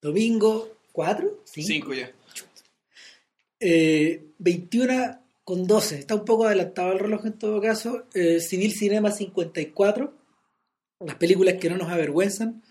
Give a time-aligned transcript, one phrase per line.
[0.00, 2.10] Domingo 4, 5 ya.
[3.60, 5.98] Eh, 21 con 12.
[5.98, 8.04] Está un poco adelantado el reloj en todo caso.
[8.14, 10.12] Eh, Civil Cinema 54.
[11.00, 12.62] Las películas que no nos avergüenzan.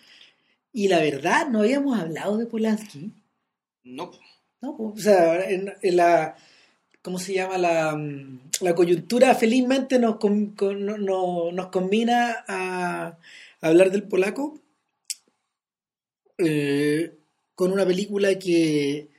[0.74, 3.12] Y la verdad, no habíamos hablado de Polanski.
[3.84, 4.12] No.
[4.62, 6.36] No, o sea, en, en la.
[7.02, 7.58] ¿Cómo se llama?
[7.60, 13.18] La, mm, la coyuntura felizmente nos, com- con- no- no- nos combina a
[13.62, 14.60] hablar del polaco
[16.38, 17.14] eh,
[17.56, 19.10] con una película que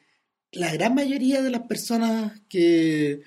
[0.53, 3.23] la gran mayoría de las personas que,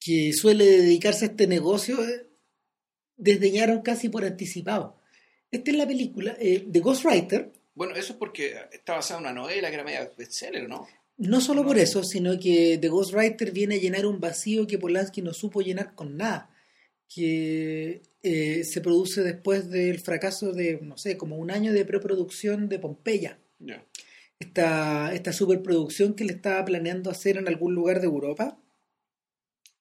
[0.00, 2.26] que suele dedicarse a este negocio eh,
[3.16, 4.96] desdeñaron casi por anticipado.
[5.50, 9.34] Esta es la película eh, de Ghostwriter, Bueno, eso es porque está basada en una
[9.34, 10.86] novela que era media bestseller, ¿no?
[11.18, 15.22] No solo por eso, sino que The Ghostwriter viene a llenar un vacío que Polanski
[15.22, 16.50] no supo llenar con nada,
[17.08, 22.68] que eh, se produce después del fracaso de, no sé, como un año de preproducción
[22.68, 23.84] de Pompeya, Ya.
[24.40, 28.58] esta, esta superproducción que le estaba planeando hacer en algún lugar de Europa.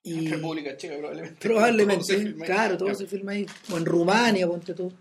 [0.04, 1.34] Y República Checa, probablemente.
[1.34, 4.94] Todo se probablemente, claro, todo se filma ahí, o en Rumania, ponte tú.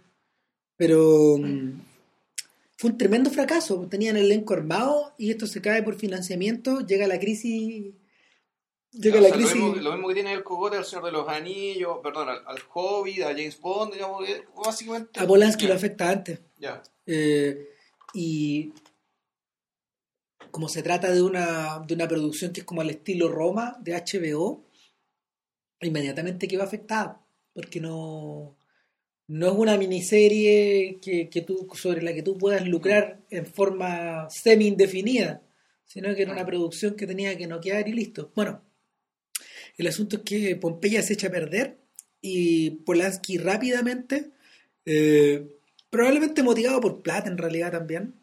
[0.77, 1.81] Pero mm,
[2.79, 3.87] fue un tremendo fracaso.
[3.91, 6.81] Tenían el elenco armado y esto se cae por financiamiento.
[6.81, 7.93] Llega la crisis.
[8.95, 9.57] Llega la sea, crisis.
[9.57, 12.43] Lo mismo, lo mismo que tiene el cogote al Señor de los Anillos, perdón, al,
[12.47, 15.19] al Hobbit, a James Bond, digamos, que básicamente.
[15.19, 16.41] A Polanski Ya, lo afecta antes.
[16.59, 16.83] Ya.
[17.07, 17.71] Eh,
[18.15, 18.73] y
[20.53, 23.95] como se trata de una, de una producción que es como al estilo Roma de
[23.95, 24.65] HBO,
[25.81, 27.21] inmediatamente quedó afectada.
[27.53, 28.57] Porque no,
[29.27, 34.29] no es una miniserie que, que tú, sobre la que tú puedas lucrar en forma
[34.31, 35.43] semi-indefinida,
[35.85, 38.31] sino que era una producción que tenía que noquear y listo.
[38.37, 38.63] Bueno,
[39.77, 41.79] el asunto es que Pompeya se echa a perder
[42.21, 44.31] y Polanski rápidamente,
[44.87, 45.47] eh,
[45.91, 48.15] probablemente motivado por plata en realidad también,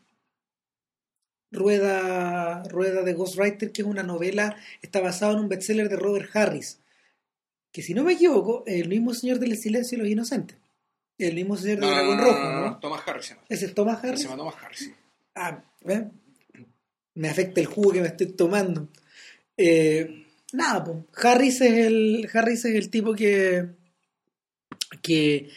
[1.51, 6.29] rueda, rueda de Ghostwriter, que es una novela, está basada en un bestseller de Robert
[6.33, 6.79] Harris,
[7.71, 10.57] que si no me equivoco, es el mismo señor del silencio de los inocentes,
[11.17, 12.79] el mismo señor del No, dragón no, rojo, no, no, ¿no?
[12.79, 13.45] Thomas Harris se llama.
[13.49, 14.19] ¿Es el Thomas Harris?
[14.21, 14.79] Se llama Thomas Harris.
[14.79, 14.93] sí.
[15.35, 16.03] Ah, ¿ves?
[17.13, 18.89] Me afecta el jugo que me estoy tomando.
[19.57, 20.20] Eh,
[20.53, 20.97] nada, pues.
[21.15, 22.29] Harris es el.
[22.33, 23.69] Harris es el tipo que.
[25.01, 25.49] que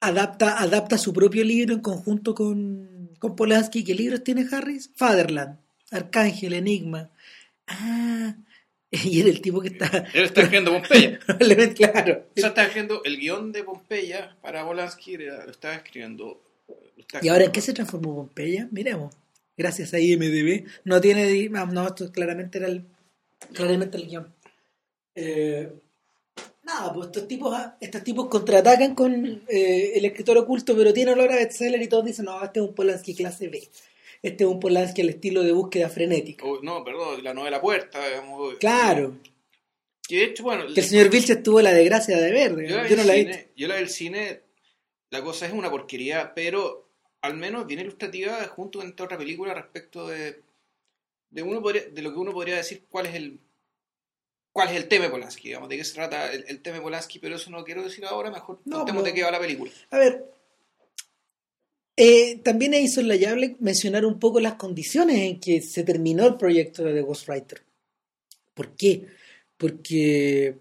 [0.00, 3.84] adapta, adapta su propio libro en conjunto con, con Polanski.
[3.84, 4.90] ¿Qué libros tiene Harris?
[4.94, 5.58] Fatherland,
[5.90, 7.10] Arcángel, Enigma.
[7.66, 8.36] Ah,
[8.90, 10.04] y era el tipo que está.
[10.14, 11.18] Él está escribiendo Pompeya.
[11.74, 12.26] claro.
[12.36, 16.42] O sea, está escribiendo el guion de Pompeya para Polanski, lo estaba escribiendo.
[16.68, 18.68] lo ¿Y ahora en qué se transformó Pompeya?
[18.70, 19.14] Miremos.
[19.56, 20.66] Gracias a IMDB.
[20.84, 21.48] No tiene.
[21.48, 22.84] No, esto claramente era el.
[23.52, 24.34] Claramente el guion.
[25.14, 25.72] Eh,
[26.62, 31.32] nada, pues estos tipos, estos tipos contraatacan con eh, el escritor oculto, pero tiene olor
[31.32, 33.68] a bestseller y todos dicen: No, este es un Polanski clase B.
[34.22, 36.44] Este es un Polanski al estilo de búsqueda frenética.
[36.44, 38.54] Oh, no, perdón, la novela Puerta, digamos.
[38.56, 39.18] Claro,
[40.08, 40.64] Que de hecho, bueno.
[40.72, 42.52] que el señor Vilches tuvo la desgracia de ver.
[42.66, 44.40] Yo la, Yo no la cine, yo la vi en el cine,
[45.10, 46.88] la cosa es una porquería, pero
[47.22, 50.42] al menos bien ilustrativa junto con esta otra película respecto de,
[51.36, 53.38] de, uno podría- de lo que uno podría decir cuál es el
[54.52, 56.82] cuál es el tema de Polanski, digamos, de qué se trata el, el tema de
[56.82, 59.70] Polanski, pero eso no quiero decir ahora, mejor No, contemos de qué va la película.
[59.90, 60.24] A ver,
[61.96, 66.82] eh, también es insoslayable mencionar un poco las condiciones en que se terminó el proyecto
[66.84, 67.62] de The Ghostwriter.
[68.54, 69.06] ¿Por qué?
[69.58, 70.56] Porque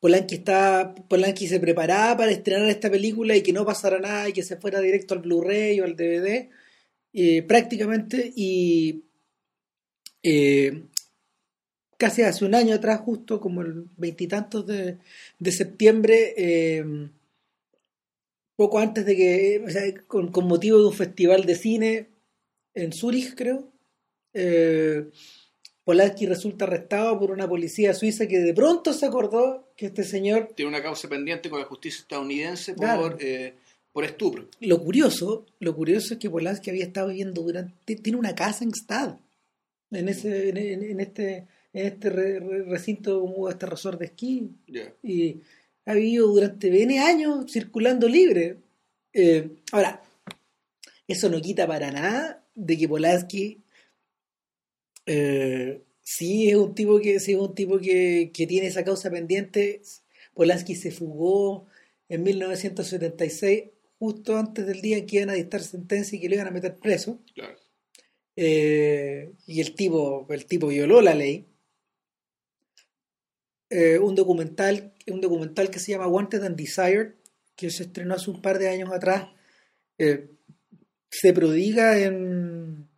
[0.00, 4.32] Polanski, está, Polanski se preparaba para estrenar esta película y que no pasara nada y
[4.32, 6.48] que se fuera directo al Blu-ray o al DVD,
[7.14, 9.02] eh, prácticamente, y
[10.22, 10.82] eh,
[11.96, 14.98] casi hace un año atrás, justo como el veintitantos de,
[15.38, 16.84] de septiembre, eh,
[18.56, 22.08] poco antes de que, o sea, con, con motivo de un festival de cine
[22.74, 23.72] en Zúrich, creo,
[24.34, 25.08] eh,
[25.84, 30.52] Polanski resulta arrestado por una policía suiza que de pronto se acordó que este señor,
[30.54, 33.16] Tiene una causa pendiente con la justicia estadounidense por, Claro.
[33.20, 33.54] eh,
[33.92, 34.48] por estupro.
[34.60, 38.70] lo curioso, lo curioso es que Polanski había estado viviendo durante, tiene una casa en
[38.70, 39.16] Stad,
[39.90, 44.50] en ese, en, este, en este re- re- recinto como este resort de esquí,
[45.02, 45.40] y
[45.86, 48.58] ha vivido durante 20 años circulando libre.
[49.12, 50.02] Eh, ahora,
[51.06, 53.62] eso no quita para nada de que Polanski
[55.06, 59.10] eh, sí es un tipo que sí es un tipo que, que tiene esa causa
[59.10, 59.80] pendiente.
[60.34, 61.66] Polanski se fugó
[62.08, 63.64] en 1976,
[63.98, 66.50] justo antes del día en que iban a dictar sentencia y que lo iban a
[66.52, 67.18] meter preso.
[67.34, 67.56] Claro.
[68.40, 71.44] Eh, y el tipo, el tipo violó la ley.
[73.68, 77.14] Eh, un documental, un documental que se llama Wanted and Desired,
[77.56, 79.28] que se estrenó hace un par de años atrás,
[79.98, 80.30] eh,
[81.10, 82.88] se prodiga en,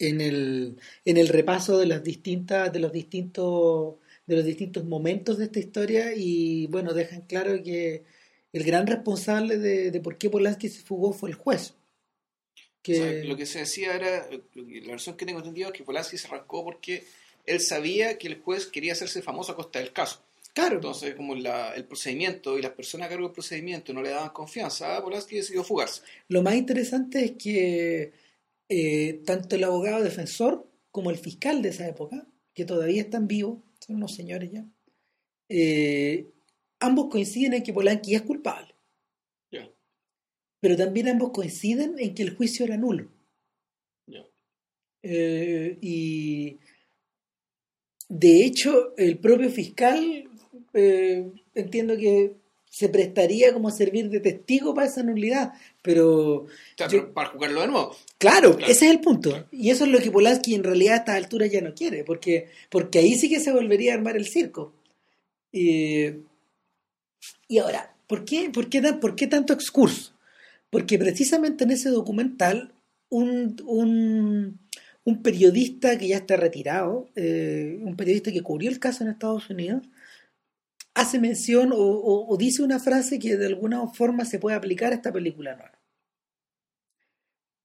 [0.00, 3.96] en, el, en el repaso de las distintas, de los distintos,
[4.26, 8.04] de los distintos momentos de esta historia y bueno, dejan claro que
[8.52, 11.76] el gran responsable de, de por qué Polanski se fugó fue el juez.
[12.82, 12.92] Que...
[12.92, 16.18] O sea, lo que se decía era, la versión que tengo entendido es que Polanski
[16.18, 17.04] se arrancó porque
[17.46, 20.22] él sabía que el juez quería hacerse famoso a costa del caso.
[20.52, 20.76] Claro.
[20.76, 24.30] Entonces, como la, el procedimiento y las personas a cargo del procedimiento no le daban
[24.30, 26.02] confianza, a Polanski decidió fugarse.
[26.28, 28.12] Lo más interesante es que
[28.68, 33.58] eh, tanto el abogado defensor como el fiscal de esa época, que todavía están vivos,
[33.80, 34.64] son unos señores ya,
[35.48, 36.30] eh,
[36.80, 38.71] ambos coinciden en que Polanski es culpable.
[40.62, 43.10] Pero también ambos coinciden en que el juicio era nulo.
[45.02, 46.60] Eh, y
[48.08, 50.30] de hecho, el propio fiscal
[50.72, 52.36] eh, entiendo que
[52.70, 56.46] se prestaría como a servir de testigo para esa nulidad, pero...
[56.88, 57.96] yo, para jugarlo de nuevo.
[58.18, 59.48] Claro, claro, ese es el punto.
[59.50, 62.50] Y eso es lo que Polanski en realidad a esta altura ya no quiere, porque,
[62.70, 64.72] porque ahí sí que se volvería a armar el circo.
[65.50, 66.04] Y,
[67.48, 70.12] y ahora, ¿por qué, por, qué, ¿por qué tanto excurso?
[70.72, 72.72] Porque precisamente en ese documental
[73.10, 73.56] un,
[75.04, 79.50] un, periodista que ya está retirado, eh, un periodista que cubrió el caso en Estados
[79.50, 79.86] Unidos,
[80.94, 85.12] hace mención o, dice una frase que de alguna forma se puede aplicar a esta
[85.12, 85.78] película nueva.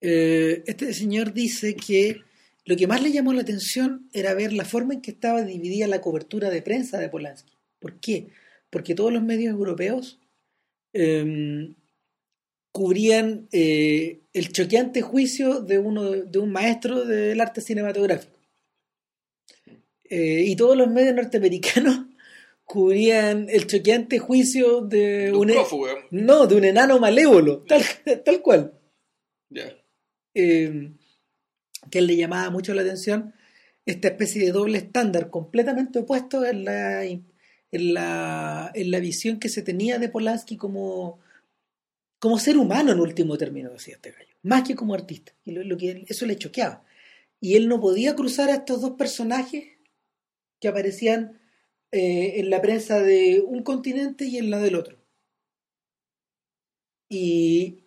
[0.01, 2.23] Eh, este señor dice que
[2.65, 5.87] lo que más le llamó la atención era ver la forma en que estaba dividida
[5.87, 7.53] la cobertura de prensa de Polanski.
[7.79, 8.27] ¿Por qué?
[8.69, 10.19] Porque todos los medios europeos
[10.91, 11.73] eh,
[12.71, 18.37] cubrían eh, el choqueante juicio de, uno, de un maestro del arte cinematográfico.
[20.09, 22.05] Eh, y todos los medios norteamericanos
[22.63, 25.51] cubrían el choqueante juicio de un,
[26.11, 27.81] no de un enano malévolo tal,
[28.25, 28.73] tal cual
[29.49, 29.73] yeah.
[30.33, 30.93] eh,
[31.89, 33.33] que le llamaba mucho la atención
[33.85, 37.05] esta especie de doble estándar completamente opuesto en la
[37.71, 41.19] en la, en la visión que se tenía de Polanski como
[42.19, 45.63] como ser humano en último término decía este gallo más que como artista y lo,
[45.63, 46.83] lo que eso le choqueaba
[47.39, 49.65] y él no podía cruzar a estos dos personajes
[50.59, 51.39] que aparecían
[51.91, 54.97] eh, en la prensa de un continente y en la del otro.
[57.09, 57.83] Y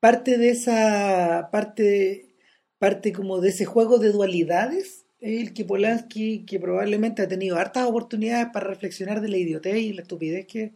[0.00, 2.34] parte de esa, parte,
[2.78, 7.86] parte como de ese juego de dualidades, el que Polanski, que probablemente ha tenido hartas
[7.86, 10.72] oportunidades para reflexionar de la idiotez y la estupidez que,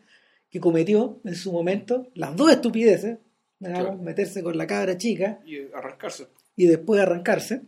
[0.50, 3.18] que cometió en su momento, las dos estupideces,
[3.58, 6.28] digamos, meterse con la cabra chica y arrancarse.
[6.56, 7.62] Y después arrancarse.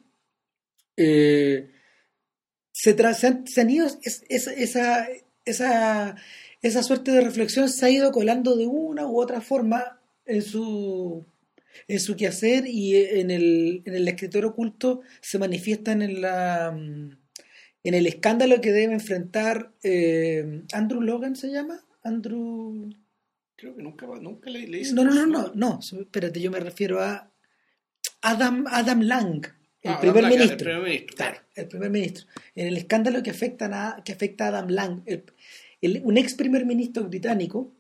[0.97, 1.71] Eh,
[2.73, 5.09] se, se, se, han ido es, es, esa,
[5.45, 6.17] esa,
[6.63, 11.25] esa suerte de reflexión se ha ido colando de una u otra forma en su,
[11.89, 16.69] en su quehacer y en el, en el escritor oculto se manifiestan en la
[17.85, 22.91] en el escándalo que debe enfrentar eh, Andrew Logan se llama Andrew
[23.57, 26.61] creo que nunca, nunca le, le hice no no no no no espérate yo me
[26.61, 27.31] refiero a
[28.23, 29.47] Adam Adam Lang
[29.83, 30.53] el, Ah, primer Adam Lang, ministro.
[30.55, 31.17] el primer ministro.
[31.17, 32.27] Claro, el primer ministro.
[32.57, 33.67] En el escándalo que afecta
[33.97, 35.25] a, que afecta a Adam Lang, el-
[35.81, 37.73] el- un ex primer ministro británico,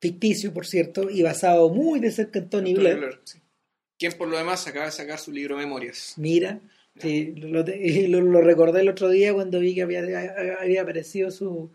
[0.00, 2.98] ficticio por cierto, y basado muy de cerca en Tony Tony Blair.
[2.98, 3.40] Blair, sí.
[3.98, 6.14] Quien por lo demás acaba de sacar su libro Memorias.
[6.16, 6.60] Mira,
[7.00, 10.00] sí, lo- lo recordé el otro día cuando vi que había,
[10.60, 11.72] había aparecido su,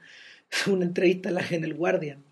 [0.68, 2.24] una entrevista en la- en el Guardian.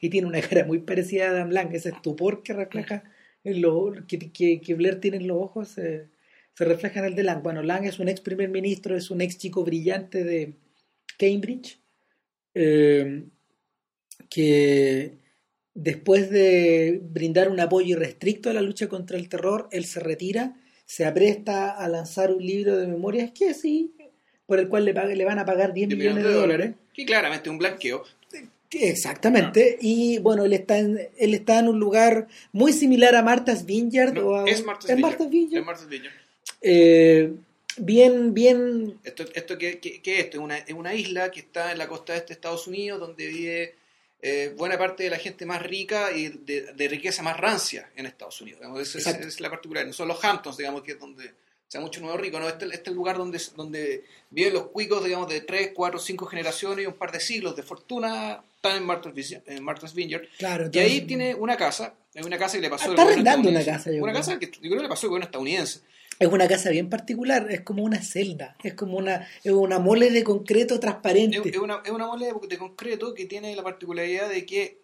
[0.00, 3.04] Y tiene una cara muy parecida a Adam Lang, ese estupor que refleja
[3.44, 6.08] en lo, que, que, que Blair tiene en los ojos se,
[6.54, 7.42] se refleja en el de Lang.
[7.42, 10.54] Bueno, Lang es un ex primer ministro, es un ex chico brillante de
[11.18, 11.80] Cambridge,
[12.54, 13.24] eh,
[14.28, 15.18] que
[15.74, 20.56] después de brindar un apoyo irrestricto a la lucha contra el terror, él se retira,
[20.84, 23.94] se apresta a lanzar un libro de memorias que sí,
[24.52, 26.72] por el cual le, paga- le van a pagar 10 De millones de dólares.
[26.92, 28.04] Que claramente un blanqueo.
[28.70, 33.64] Exactamente, y bueno, él está, en, él está en un lugar muy similar a Martha's
[33.64, 34.12] Vineyard.
[34.14, 35.10] No, o a, es Martha's ¿es Vineyard.
[35.10, 35.60] Martha's Vineyard?
[35.60, 36.14] Es Martha's Vineyard.
[36.62, 37.32] Eh,
[37.78, 40.38] bien, bien, Esto, esto ¿qué, qué, qué es esto?
[40.38, 43.26] Es una, es una isla que está en la costa este de Estados Unidos donde
[43.26, 43.74] vive
[44.22, 48.06] eh, buena parte de la gente más rica y de, de riqueza más rancia en
[48.06, 48.60] Estados Unidos.
[48.94, 49.88] Esa es, es la particularidad.
[49.88, 51.30] No son los Hamptons, digamos, que es donde
[51.72, 52.38] se ha mucho nuevo rico.
[52.38, 55.98] No, este, este es el lugar donde, donde viven los cuicos, digamos, de 3, 4,
[55.98, 58.44] 5 generaciones y un par de siglos de fortuna.
[58.56, 59.14] Están en Martha's,
[59.46, 60.28] en Martha's Vineyard.
[60.36, 60.68] claro.
[60.70, 63.64] Y ahí tiene una casa, es una casa que le pasó al Está arrendando una
[63.64, 64.20] casa, yo Una creo.
[64.22, 65.80] casa que yo creo que le pasó al gobierno estadounidense.
[66.18, 70.10] Es una casa bien particular, es como una celda, es como una, es una mole
[70.10, 71.38] de concreto transparente.
[71.38, 74.82] Es, es una, es una mole de, de concreto que tiene la particularidad de que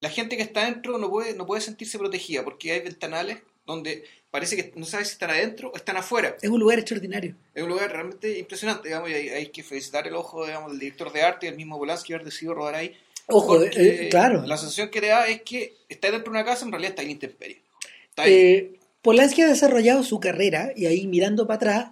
[0.00, 4.02] la gente que está dentro no puede, no puede sentirse protegida porque hay ventanales donde
[4.30, 6.36] parece que no sabes si están adentro o están afuera.
[6.40, 7.34] Es un lugar extraordinario.
[7.54, 10.80] Es un lugar realmente impresionante, digamos, y hay, hay que felicitar el ojo, digamos, del
[10.80, 12.96] director de arte y el mismo Polanski haber decidido rodar ahí.
[13.26, 14.44] Ojo, porque eh, claro.
[14.46, 17.02] La sensación que le da es que está dentro de una casa, en realidad está
[17.02, 17.62] en intemperie.
[18.10, 18.32] Está ahí.
[18.32, 21.90] Eh, Polanski ha desarrollado su carrera y ahí mirando para atrás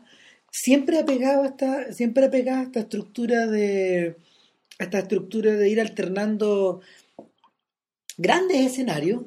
[0.51, 4.17] siempre ha pegado esta siempre ha pegado esta estructura de
[4.79, 6.81] esta estructura de ir alternando
[8.17, 9.23] grandes escenarios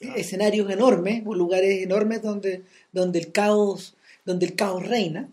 [0.00, 2.62] escenarios enormes o lugares enormes donde
[2.92, 5.28] donde el caos donde el caos reina.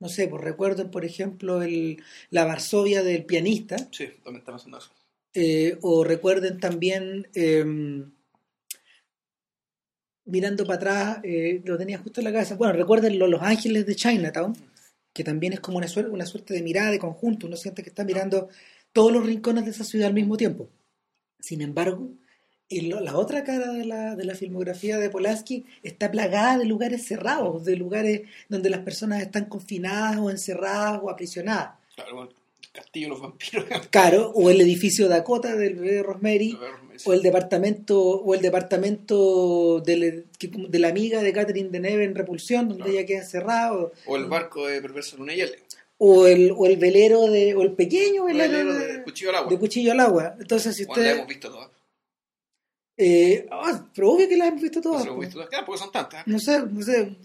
[0.00, 3.76] No sé pues recuerden por ejemplo el, la Varsovia del pianista.
[3.90, 4.90] Sí, también estamos haciendo eso.
[5.34, 7.64] eh, o recuerden también, eh,
[10.24, 13.86] mirando para atrás, eh, lo tenía justo en la cabeza, bueno, recuerden lo- Los Ángeles
[13.86, 14.54] de Chinatown,
[15.14, 17.88] que también es como una suerte, una suerte de mirada de conjunto, uno siente que
[17.88, 18.48] está mirando
[18.92, 20.68] todos los rincones de esa ciudad al mismo tiempo.
[21.40, 22.10] Sin embargo,
[22.70, 26.64] en lo- la otra cara de la, de la filmografía de Polanski está plagada de
[26.66, 31.70] lugares cerrados, de lugares donde las personas están confinadas o encerradas o aprisionadas.
[31.94, 32.28] Claro, el
[32.72, 33.64] castillo de los vampiros.
[33.90, 36.58] Claro, o el edificio Dakota del bebé Rosemary,
[37.06, 42.68] o el departamento o el departamento que- de la amiga de Catherine Deneuve en Repulsión
[42.68, 42.98] donde Claro.
[42.98, 45.52] ella queda encerrada o, O el barco de Perverso Luna y L.
[45.98, 49.30] o el, o el velero de o el pequeño El velero, velero de, de Cuchillo
[49.30, 49.50] al Agua.
[49.50, 51.68] de cuchillo al agua entonces si Bueno, la hemos visto todas.
[52.98, 55.20] Eh, ah, pero obvio que las hemos visto Las todas hemos po.
[55.20, 55.48] visto todas.
[55.48, 56.26] Claro, porque son tantas.
[56.26, 57.16] no sé no sé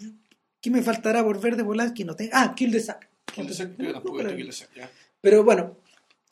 [0.61, 2.03] ¿qué me faltará por ver de Polanski?
[2.05, 4.51] no tengo ah Kill the Sack Kill the Sack, Yo tampoco he visto Kill the
[4.53, 4.89] Sack, ya.
[5.19, 5.77] Pero bueno,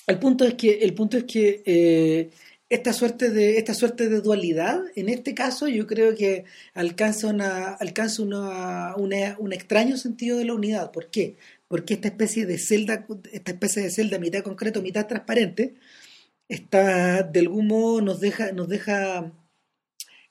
[0.08, 2.30] el punto es que, el punto es que eh,
[2.70, 7.70] esta suerte de, esta suerte de dualidad, en este caso, yo creo que alcanza una,
[7.74, 10.92] alcanza una, una- un extraño sentido de la unidad.
[10.92, 11.36] ¿Por qué?
[11.68, 15.76] Porque esta especie de celda, esta especie de celda mitad concreto, mitad transparente,
[16.56, 19.32] está de algún modo nos deja, nos deja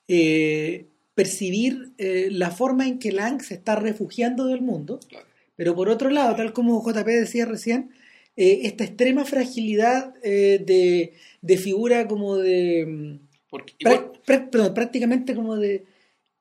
[0.07, 4.99] eh, percibir eh, la forma en que Lang se está refugiando del mundo.
[5.09, 5.25] Claro.
[5.55, 7.91] Pero por otro lado, tal como JP decía recién,
[8.35, 13.19] eh, esta extrema fragilidad eh, de, de figura como de...
[13.49, 15.85] Porque, igual, prá- prácticamente como de...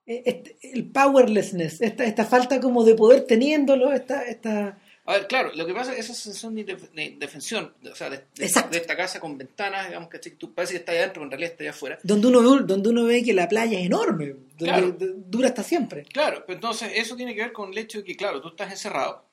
[0.06, 4.22] este- el powerlessness, esta, esta falta como de poder teniéndolo, esta...
[4.22, 4.78] esta
[5.10, 8.10] a ver, claro, lo que pasa es esa sensación de indef- de indefensión, o sea,
[8.10, 11.30] de, esta casa con ventanas, digamos, que tú parece que está allá adentro, pero en
[11.32, 11.98] realidad está allá afuera.
[12.02, 14.96] donde, uno ve, donde uno ve que la playa es enorme, donde Claro.
[14.98, 16.04] dura hasta siempre.
[16.04, 18.70] Claro, pero entonces eso tiene que ver con el hecho de que, claro, tú estás
[18.70, 19.24] encerrado,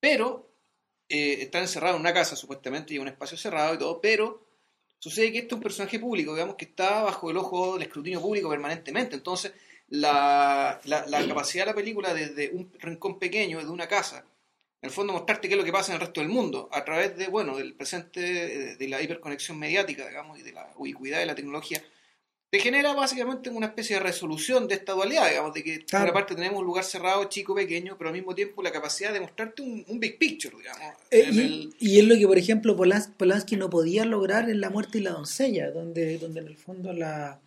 [0.00, 0.48] pero
[1.08, 4.46] eh, estás encerrado en una casa, supuestamente, y en un espacio cerrado y todo, pero
[4.98, 8.20] sucede que este es un personaje público, digamos, que está bajo el ojo del escrutinio
[8.20, 9.16] público permanentemente.
[9.16, 9.52] Entonces,
[9.88, 14.24] la, la, la capacidad de la película desde un rincón pequeño, de una casa,
[14.82, 16.84] en el fondo mostrarte qué es lo que pasa en el resto del mundo, a
[16.84, 21.18] través de, bueno, del presente, de, de la hiperconexión mediática, digamos, y de la ubicuidad
[21.18, 21.82] de la tecnología,
[22.52, 26.04] te genera básicamente una especie de resolución de esta dualidad, digamos, de que por Claro.
[26.06, 29.20] una parte tenemos un lugar cerrado, chico, pequeño, pero al mismo tiempo la capacidad de
[29.20, 30.82] mostrarte un, un big picture, digamos.
[31.12, 34.60] Eh, y, el- y es lo que, por ejemplo, Polans- Polanski no podía lograr en
[34.60, 37.40] La muerte y la doncella, donde, donde en el fondo la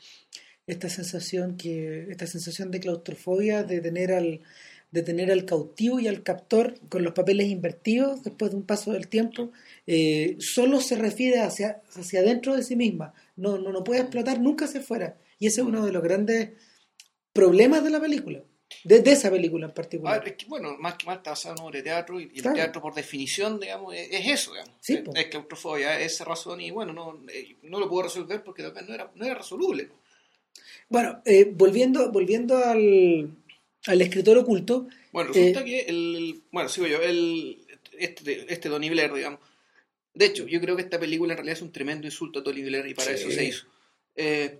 [0.66, 4.40] esta sensación que esta sensación de claustrofobia de tener al
[4.94, 8.94] de tener al cautivo y al captor con los papeles invertidos después de un paso
[8.94, 9.52] del tiempo
[9.88, 14.40] eh, solo se refiere hacia hacia adentro de sí misma no no no puede explotar
[14.40, 16.52] nunca hacia afuera y ese es uno de los grandes
[17.34, 18.44] problemas de la película
[18.84, 21.64] de, de esa película en particular es que, bueno, más que más está basado en
[21.64, 22.56] obra de teatro y, y Claro.
[22.58, 24.74] el teatro por definición, digamos, es, es eso, digamos.
[24.80, 28.44] Sí, es, es claustrofobia, es esa razón y bueno, no, eh, no lo puedo resolver
[28.44, 29.90] porque vez no era, no era resoluble.
[30.90, 33.43] Bueno, eh, volviendo, volviendo al,
[33.88, 37.58] al escritor oculto, Bueno, resulta Eh, que el, bueno, sigo yo, el,
[37.98, 39.40] este, este Tony Blair, digamos.
[40.14, 42.62] De hecho, yo creo que esta película en realidad es un tremendo insulto a Tony
[42.62, 43.14] Blair y para Sí.
[43.16, 43.66] eso se hizo.
[44.16, 44.60] Eh,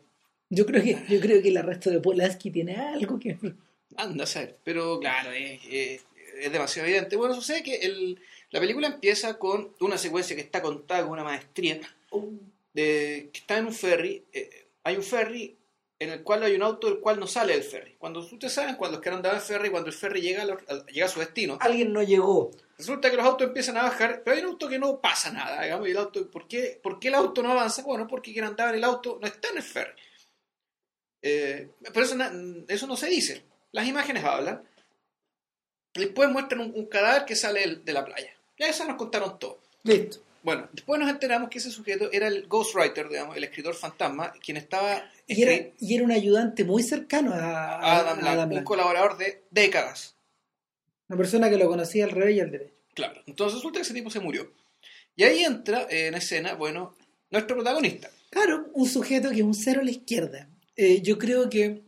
[0.50, 3.38] yo creo que, yo creo que el arresto de Polanski tiene algo que.
[3.96, 6.06] Anda a saber, pero claro, es, es-
[6.40, 7.16] es demasiado evidente.
[7.16, 11.24] Bueno, sucede que el, la película empieza con una secuencia que está contada con una
[11.24, 11.80] maestría,
[12.74, 15.56] de, que está en un ferry, eh, hay un ferry
[16.04, 17.96] en el cual hay un auto del cual no sale el ferry.
[17.98, 20.62] Cuando ustedes saben, cuando los que andaban en ferry, cuando el ferry llega a, los-
[20.70, 22.52] a- llega a su destino, Alguien no llegó.
[22.78, 25.64] resulta que los autos empiezan a bajar, pero hay un auto que no pasa nada,
[25.64, 27.82] digamos, y el auto, ¿por qué, por qué el auto no avanza?
[27.84, 29.94] Bueno, porque quien andaba en el auto no está en el ferry.
[31.22, 32.16] Eh, pero eso,
[32.68, 33.44] eso no se dice.
[33.72, 34.64] Las imágenes hablan.
[35.94, 38.32] Después muestran un, un cadáver que sale de la playa.
[38.58, 39.60] Ya eso nos contaron todo.
[39.84, 40.18] Listo.
[40.44, 44.58] Bueno, después nos enteramos que ese sujeto era el ghostwriter, digamos, el escritor fantasma, quien
[44.58, 48.52] estaba Y era, y era un ayudante muy cercano a, a a- Adam Lang, Adam
[48.52, 50.16] un colaborador de décadas.
[51.08, 52.74] Una persona que lo conocía al revés y al derecho.
[52.94, 53.22] Claro.
[53.26, 54.52] Entonces resulta que ese tipo se murió.
[55.16, 56.96] Y ahí entra eh, en escena, bueno,
[57.30, 58.10] nuestro protagonista.
[58.30, 60.50] Claro, un sujeto que es un cero a la izquierda.
[60.76, 61.84] Eh, yo creo que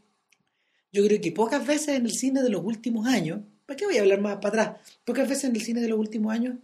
[0.92, 3.98] yo creo que pocas veces en el cine de los últimos años, ¿para qué voy
[3.98, 4.98] a hablar más para atrás?
[5.04, 6.56] Pocas veces en el cine de los últimos años,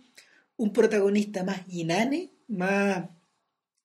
[0.61, 3.09] un protagonista más inane, más,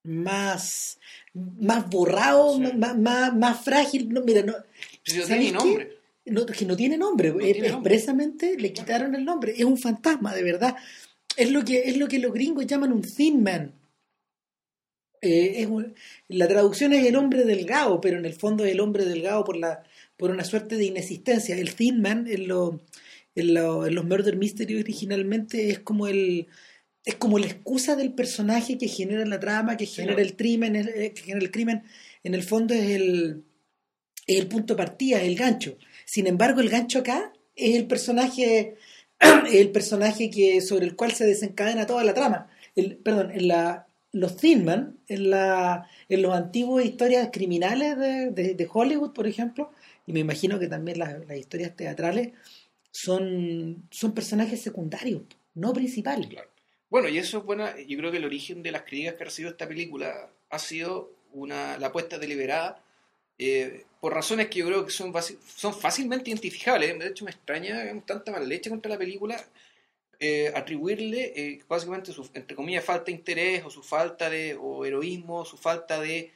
[0.05, 0.99] más,
[1.35, 2.63] más borrado, Sí.
[2.77, 4.09] más, más, más frágil.
[4.11, 4.55] No, mira, no,
[5.05, 5.97] Si no ¿sabes tiene nombre.
[6.27, 7.95] No, que no tiene nombre, No eh, tiene nombre.
[7.95, 10.77] expresamente le quitaron el nombre, es un fantasma, de verdad.
[11.37, 13.73] Es lo que, es lo que los gringos llaman un thin man.
[15.23, 15.95] Eh, es un-
[16.29, 19.57] la traducción es el hombre delgado, pero en el fondo es el hombre delgado por
[19.57, 19.83] la
[20.19, 21.57] por una suerte de inexistencia.
[21.59, 22.81] El thin man en, lo-
[23.37, 26.49] en, lo- en los murder mystery originalmente es como el
[27.05, 30.89] es como la excusa del personaje que genera la trama, que genera el crimen, el-
[30.89, 31.85] eh, que genera el crimen.
[32.25, 33.45] En el fondo es el
[34.27, 35.79] es el punto de partida, es el gancho.
[36.05, 38.77] Sin embargo, el gancho acá es el personaje,
[39.53, 42.49] el personaje que, sobre el cual se desencadena toda la trama.
[42.75, 48.31] El, perdón, en la, los Thin Man, en, la, en las antiguas historias criminales de,
[48.31, 49.71] de- de Hollywood, por ejemplo,
[50.07, 52.33] y me imagino que también las, las historias teatrales,
[52.97, 55.23] son, son personajes secundarios,
[55.55, 56.29] no principales.
[56.29, 56.49] Claro.
[56.89, 57.79] Bueno, y eso es buena.
[57.79, 61.13] Yo creo que el origen de las críticas que ha recibido esta película ha sido
[61.33, 62.83] una, la apuesta deliberada
[63.39, 65.13] eh, por razones que yo creo que son,
[65.45, 66.99] son fácilmente identificables.
[66.99, 69.45] De hecho, me extraña tanta mala leche contra la película
[70.19, 74.87] eh, atribuirle eh, básicamente su, entre comillas, falta de interés o su falta de o
[74.87, 76.33] heroísmo, su falta de,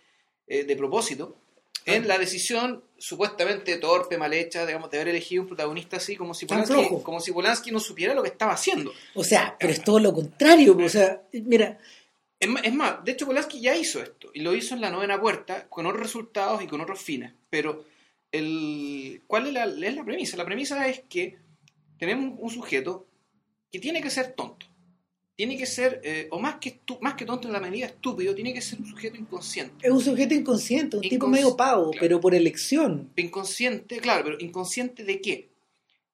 [0.46, 1.38] de propósito
[1.84, 6.34] en la decisión supuestamente torpe, mal hecha, digamos, de haber elegido un protagonista así como
[6.34, 7.02] si Polanski, flojo.
[7.02, 8.92] como si Polanski no supiera lo que estaba haciendo.
[9.14, 10.76] O sea, pero es todo lo contrario.
[10.76, 11.78] O sea, mira,
[12.38, 15.66] es más, de hecho Polanski ya hizo esto y lo hizo en la novena puerta
[15.68, 17.32] con otros resultados y con otros fines.
[17.48, 17.84] Pero
[18.32, 20.36] el, ¿cuál es la, es la premisa?
[20.36, 21.38] La premisa es que
[21.98, 23.06] tenemos un sujeto
[23.70, 24.66] que tiene que ser tonto.
[25.40, 28.52] Tiene que ser, eh, o más que, más que tonto en la medida estúpido, tiene
[28.52, 29.86] que ser un sujeto inconsciente.
[29.86, 31.98] es un sujeto inconsciente, un tipo medio pavo, claro.
[31.98, 33.10] pero por elección.
[33.16, 35.48] Inconsciente, claro, pero inconsciente de qué?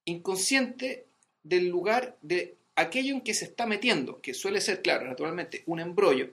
[0.04, 1.06] Inconsciente
[1.42, 5.80] del lugar de aquello en que se está metiendo, que suele ser, claro, naturalmente, un
[5.80, 6.30] embrollo.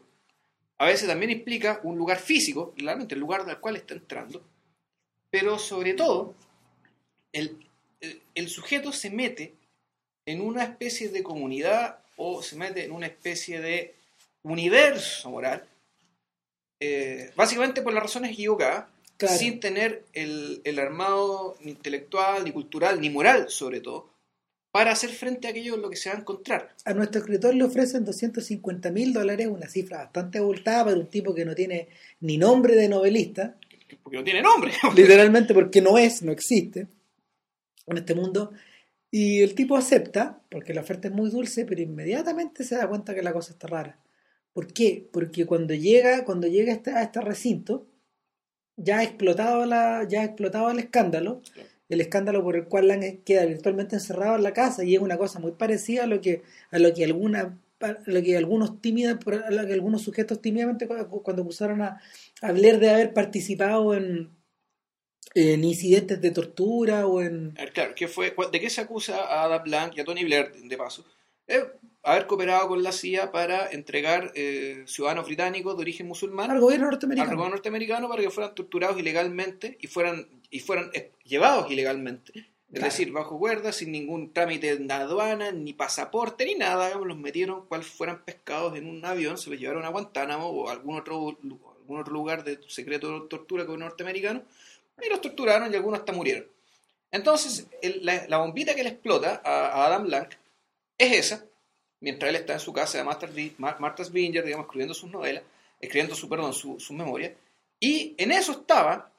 [0.78, 4.44] A veces también implica un lugar físico, claramente el lugar del cual está entrando,
[5.32, 6.36] pero sobre todo,
[7.32, 7.58] el,
[8.02, 9.56] el- el sujeto se mete
[10.28, 13.95] en una especie de comunidad o se mete en una especie de
[14.43, 15.63] universo moral,
[16.80, 19.38] eh, básicamente por las razones equivocadas, Claro.
[19.38, 24.10] sin tener el, el armado ni intelectual, ni cultural, ni moral, sobre todo,
[24.71, 26.76] para hacer frente a aquello en lo que se va a encontrar.
[26.84, 31.34] A nuestro escritor le ofrecen 250 mil dólares, una cifra bastante abultada para un tipo
[31.34, 31.89] que no tiene
[32.21, 33.56] ni nombre de novelista,
[34.02, 34.73] Porque no tiene nombre.
[34.95, 36.88] literalmente porque no es, no existe
[37.86, 38.52] en este mundo.
[39.15, 43.13] Y el tipo acepta, porque la oferta es muy dulce, pero inmediatamente se da cuenta
[43.13, 43.99] que la cosa está rara.
[44.54, 45.08] ¿Por qué?
[45.13, 47.86] Porque cuando llega, cuando llega a este, a este recinto,
[48.76, 51.43] ya ha explotado la, ya ha explotado el escándalo,
[51.89, 55.17] el escándalo por el cual Lang queda virtualmente encerrado en la casa, y es una
[55.19, 57.60] cosa muy parecida a lo que, a lo que alguna
[58.06, 62.02] lo que algunos tímidas, lo que algunos sujetos tímidamente cu- cuando acusaron a,
[62.54, 64.30] Blair de haber participado en,
[65.34, 69.18] en incidentes de tortura o en A ver, claro, ¿qué fue, ¿de qué se acusa
[69.18, 71.06] a Ada Blanc y a Tony Blair, de paso?
[71.48, 71.64] Eh,
[72.04, 76.86] haber cooperado con la CIA para entregar eh, ciudadanos británicos de origen musulmán al gobierno
[76.88, 77.32] al norteamericano.
[77.32, 82.32] gobierno norteamericano para que fueran torturados ilegalmente y fueran, y fueran eh, llevados ilegalmente.
[82.36, 82.86] Es Claro.
[82.86, 86.88] decir, bajo cuerda, sin ningún trámite en aduana, ni pasaporte, ni nada.
[86.88, 90.70] digamos, los metieron cual fueran pescados en un avión, se los llevaron a Guantánamo o
[90.70, 91.38] a algún otro,
[91.80, 94.42] algún otro lugar de secreto de tortura con el norteamericano
[95.01, 96.45] y los torturaron y algunos hasta murieron.
[97.12, 100.29] Entonces, el- la, la bombita que le explota a, a Adam Blanc
[100.97, 101.45] es esa,
[101.99, 105.43] mientras él está en su casa de Martha, Springer, digamos, escribiendo sus novelas,
[105.79, 107.34] escribiendo su, perdón, su, su memoria,
[107.79, 109.12] y en eso estaba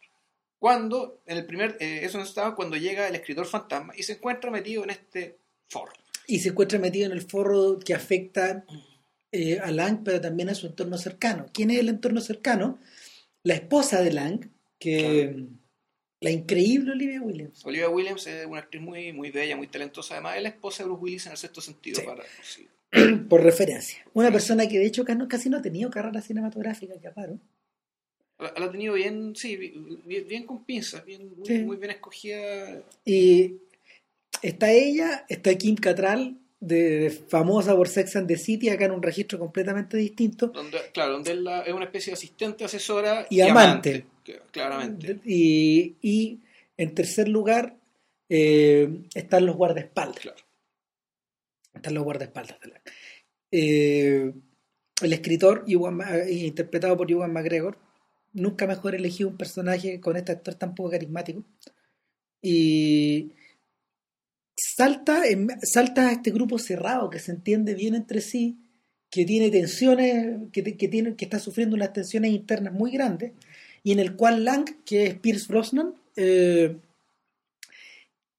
[0.58, 4.50] cuando, en el primer, eh, eso estaba cuando llega el escritor fantasma y se encuentra
[4.50, 5.36] metido en este
[5.68, 5.92] foro.
[6.26, 8.64] Y se encuentra metido en el forro que afecta
[9.30, 11.46] eh, a Lang, pero también a su entorno cercano.
[11.52, 12.78] ¿Quién es el entorno cercano?
[13.42, 15.36] La esposa de Lang, que
[16.24, 17.64] la increíble Olivia Williams.
[17.66, 20.88] Olivia Williams es una actriz muy, muy bella, muy talentosa, además es la esposa de
[20.88, 22.00] Bruce Willis en el sexto sentido.
[22.00, 22.06] Sí.
[22.06, 22.68] Para, sí.
[23.28, 23.98] por referencia.
[24.14, 27.38] Una persona que de hecho casi no- ha tenido carrera cinematográfica, que raro.
[28.38, 31.30] La, la ha tenido bien, sí, bien, con pinzas, bien,
[31.66, 32.82] muy, bien escogida.
[33.04, 33.56] Y
[34.42, 38.92] está ella, está Kim Cattrall, de, de famosa por Sex and the City, acá en
[38.92, 40.46] un registro completamente distinto.
[40.48, 44.06] Donde, claro, donde la- es una especie de asistente, asesora Y amante.
[44.50, 45.20] Claramente.
[45.24, 46.40] Y, y
[46.76, 47.76] en tercer lugar
[48.28, 50.20] eh, están los guardaespaldas.
[50.20, 50.38] Claro.
[51.74, 52.58] Están los guardaespaldas.
[52.60, 52.82] de la-
[53.50, 54.32] Eh,
[55.02, 57.78] el escritor, Ewan eh, interpretado por Ewan McGregor,
[58.32, 61.44] nunca mejor elegido un personaje con este actor tan poco carismático.
[62.42, 63.32] Y
[64.56, 68.58] salta, en- salta a este grupo cerrado que se entiende bien entre sí,
[69.10, 73.32] que tiene tensiones, que, que, tiene, que está sufriendo unas tensiones internas muy grandes,
[73.84, 76.78] y en el cual Lang, que es Pierce Brosnan, eh,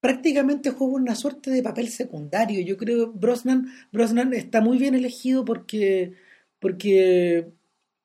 [0.00, 2.60] prácticamente juega una suerte de papel secundario.
[2.60, 6.14] Yo creo que Brosnan, Brosnan está muy bien elegido porque,
[6.58, 7.46] porque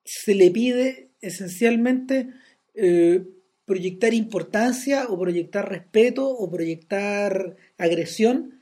[0.05, 2.29] se le pide esencialmente
[2.75, 3.23] eh,
[3.65, 8.59] proyectar importancia o proyectar respeto o proyectar agresión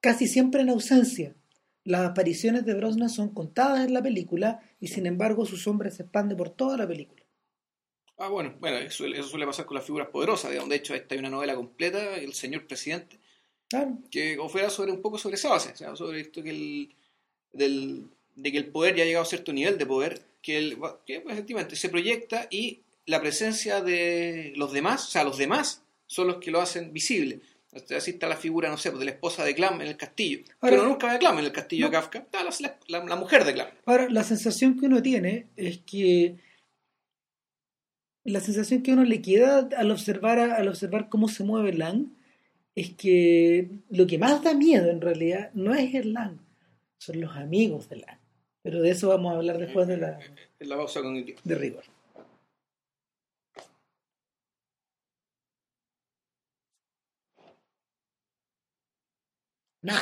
[0.00, 1.34] casi siempre en ausencia.
[1.84, 6.04] Las apariciones de Brosnan son contadas en la película y sin embargo su sombra se
[6.04, 7.21] expande por toda la película.
[8.18, 10.70] Ah, bueno, bueno, eso, eso suele pasar con las figuras poderosas, digamos.
[10.70, 13.18] De hecho, esta hay una novela completa, El señor presidente,
[13.68, 13.98] Claro.
[14.10, 16.94] que fuera sobre un poco sobre esa base, o sea, sobre esto que el,
[17.52, 18.04] del,
[18.36, 21.20] de que el poder ya ha llegado a cierto nivel de poder, que, el, que
[21.20, 26.26] pues, efectivamente se proyecta y la presencia de los demás, o sea, los demás son
[26.28, 27.40] los que lo hacen visible.
[27.96, 30.40] Así está la figura, no sé, pues, de la esposa de Clam en el castillo.
[30.60, 31.90] Ahora- Pero nunca ve a Clam en el castillo No.
[31.90, 32.50] de Kafka, está la,
[32.88, 33.68] la- la mujer de Clam.
[33.86, 36.36] Ahora, la sensación que uno tiene es que
[38.24, 42.06] la sensación que uno le queda al observar a- al observar cómo se mueve Lang
[42.74, 46.38] es que lo que más da miedo en realidad no es el Lang,
[46.98, 48.18] son los amigos de Lang.
[48.62, 50.18] Pero de eso vamos a hablar después de la
[50.60, 51.40] la pausa cognitiva.
[51.44, 51.84] de rigor.
[59.82, 59.94] No,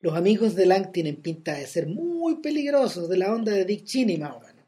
[0.00, 3.84] los amigos de Lang tienen pinta de ser muy peligrosos, de la onda de Dick
[3.84, 4.64] Cheney más o menos.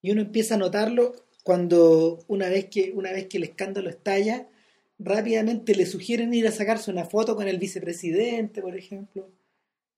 [0.00, 1.14] Y uno empieza a notarlo
[1.48, 4.46] cuando una vez que, una vez que el escándalo estalla,
[4.98, 9.30] rápidamente le sugieren ir a sacarse una foto con el vicepresidente, por ejemplo.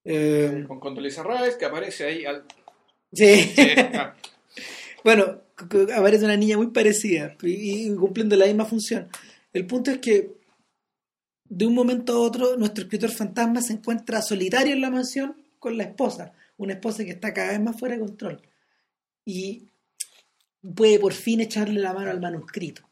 [0.05, 2.45] Eh, Con Condoleezza Rice, que aparece ahí al...
[3.13, 3.51] sí.
[3.53, 4.15] Sí, ah,
[5.05, 5.41] Bueno,
[5.93, 9.09] aparece una niña muy parecida y, y cumpliendo la misma función.
[9.53, 10.31] El punto es que
[11.47, 15.77] de un momento a otro nuestro escritor fantasma se encuentra solitario en la mansión con
[15.77, 18.41] la esposa, una esposa que está cada vez más fuera de control
[19.25, 19.70] y
[20.75, 22.83] puede por fin echarle la mano al manuscrito.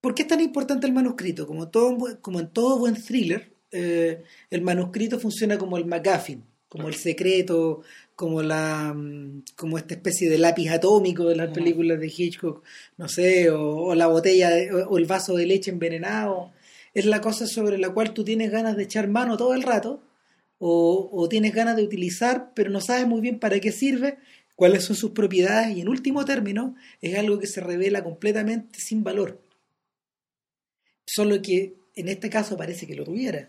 [0.00, 1.46] ¿Por qué es tan importante el manuscrito?
[1.46, 6.42] Como, todo, bu- como en todo buen thriller, eh, el manuscrito funciona como el MacGuffin,
[6.68, 7.82] como el secreto,
[8.16, 12.64] como la mm, como esta especie de lápiz atómico de las películas de Hitchcock,
[12.96, 16.52] no sé, o, o la botella de- o, o el vaso de leche envenenado.
[16.94, 20.02] Es la cosa sobre la cual tú tienes ganas de echar mano todo el rato,
[20.58, 24.18] o, o tienes ganas de utilizar, pero no sabes muy bien para qué sirve,
[24.60, 29.02] cuáles son sus propiedades, y en último término, es algo que se revela completamente sin
[29.02, 29.40] valor.
[31.06, 33.48] Solo que en este caso parece que lo tuviera.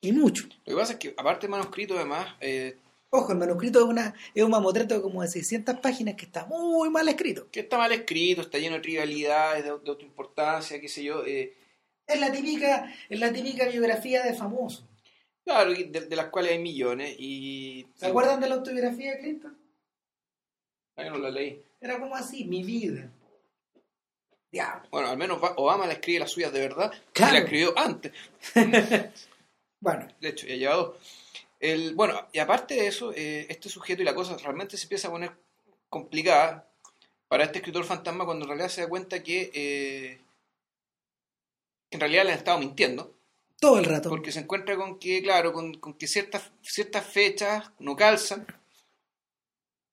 [0.00, 0.48] Y mucho.
[0.66, 2.76] Lo que pasa es que, aparte del manuscrito, además, eh,
[3.12, 6.90] Ojo, el manuscrito es, una, es un mamotreto como de 600 páginas que está muy
[6.90, 7.48] mal escrito.
[7.52, 11.24] que está mal escrito, está lleno de trivialidades, de, de autoimportancia, qué sé yo.
[11.24, 11.54] eh,
[12.08, 14.88] Es la típica, es la típica biografía de famoso.
[15.44, 17.14] claro, de las cuales hay millones.
[17.18, 19.56] Y, ¿Se acuerdan de la autobiografía de Clinton?
[21.00, 21.62] Ah, yo no la leí.
[21.80, 23.10] Era como así, mi vida.
[24.52, 24.88] Diablo.
[24.90, 26.92] Bueno, al menos Obama la escribe las suyas de verdad.
[27.12, 27.32] Claro.
[27.32, 28.12] Y la escribió antes.
[29.82, 30.96] Bueno, De hecho, ya lleva dos.
[31.58, 35.08] El, bueno, y aparte de eso, eh, este sujeto y la cosa realmente se empieza
[35.08, 35.32] a poner
[35.88, 36.70] complicada
[37.28, 40.20] para este escritor fantasma cuando en realidad se da cuenta que, eh,
[41.88, 43.14] que en realidad le han estado mintiendo.
[43.58, 44.10] todo el rato.
[44.10, 48.46] Porque se encuentra con que, claro, con, con que ciertas, ciertas fechas no calzan.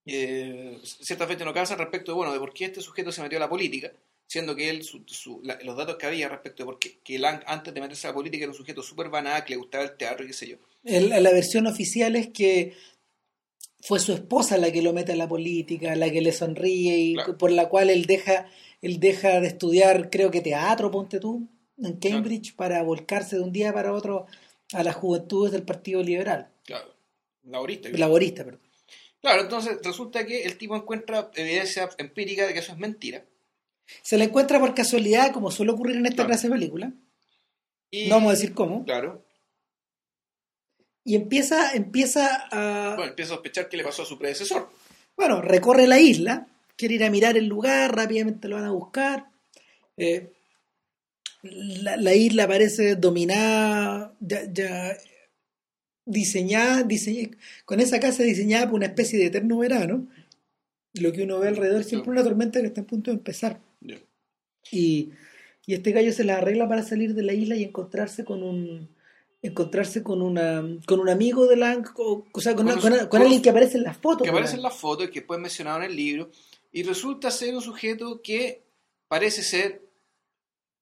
[0.08, 3.38] Eh, ciertas fechas no calzan respecto de, bueno, de por qué este sujeto se metió
[3.38, 3.92] a la política,
[4.26, 7.16] siendo que él, su- su- la- los datos que había respecto de por qué que
[7.16, 9.58] él an- antes de meterse a la política era un sujeto súper banal, que le
[9.58, 10.56] gustaba el teatro y qué sé yo.
[10.84, 12.74] El- la versión oficial es que
[13.80, 17.14] fue su esposa la que lo mete a la política, la que le sonríe y
[17.14, 17.38] Claro.
[17.38, 18.48] por la cual él deja,
[18.82, 21.48] él deja de estudiar, creo que teatro, ponte tú,
[21.80, 24.26] en Cambridge, para volcarse de un día para otro
[24.72, 26.92] a las juventudes del Partido Liberal, Claro,
[27.44, 27.88] laborista.
[27.90, 28.60] laborista, perdón.
[29.20, 33.24] Claro, entonces resulta que el tipo encuentra evidencia empírica de que eso es mentira.
[34.02, 36.28] Se la encuentra por casualidad, como suele ocurrir en esta Claro.
[36.28, 36.92] clase de película,
[37.90, 39.24] Y, no vamos a decir cómo, Claro.
[41.04, 42.94] y empieza, empieza a...
[42.96, 44.70] Bueno, empieza a sospechar qué le pasó a su predecesor.
[45.16, 49.26] Bueno, recorre la isla, quiere ir a mirar el lugar, rápidamente lo van a buscar.
[49.96, 50.32] Eh,
[51.42, 54.96] la, la isla parece dominada, ya, ya
[56.08, 60.06] diseñada, diseñada, con esa casa diseñada por una especie de eterno verano.
[60.94, 63.60] Lo que uno ve alrededor es siempre una tormenta que está a punto de empezar.
[64.70, 65.12] Y,
[65.66, 68.88] y este gallo se la arregla para salir de la isla y encontrarse con un
[69.40, 73.08] encontrarse con una con un amigo de la o, o sea con, Con una- un-
[73.08, 75.38] con- alguien que aparece en las fotos que aparece en las fotos y que después
[75.38, 76.30] mencionado en el libro,
[76.72, 78.62] y resulta ser un sujeto que
[79.06, 79.82] parece ser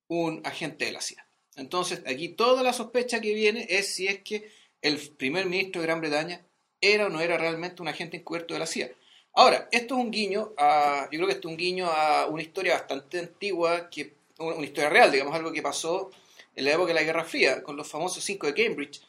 [0.09, 1.27] un agente de la CIA.
[1.57, 4.49] Entonces, aquí toda la sospecha que viene es si es que
[4.83, 6.45] el primer ministro de Gran Bretaña
[6.81, 8.91] era o no era realmente un agente encubierto de la CIA.
[9.35, 12.43] Ahora, esto es un guiño a, yo creo que esto es un guiño a una
[12.43, 16.11] historia bastante antigua, que, una historia real, digamos, algo que pasó
[16.55, 19.03] en la época de la Guerra Fría, con los famosos cinco de Cambridge,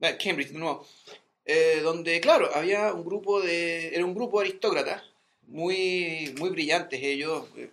[0.00, 0.86] eh, Cambridge de nuevo,
[1.44, 5.02] eh, donde, claro, había un grupo de, era un grupo de aristócratas,
[5.48, 7.70] muy, muy brillantes ellos, eh,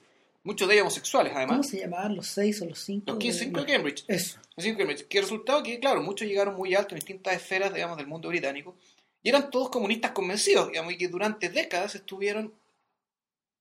[0.49, 1.57] muchos de ellos homosexuales además.
[1.57, 3.13] ¿Cómo se llamaban los seis o los cinco?
[3.13, 4.03] Los cinco de Cambridge.
[4.07, 4.39] Eso.
[4.55, 5.07] Los cinco de Cambridge.
[5.07, 8.75] Que resultado que, claro, muchos llegaron muy alto en distintas esferas, digamos, del mundo británico,
[9.21, 12.51] y eran todos comunistas convencidos, digamos, y que durante décadas estuvieron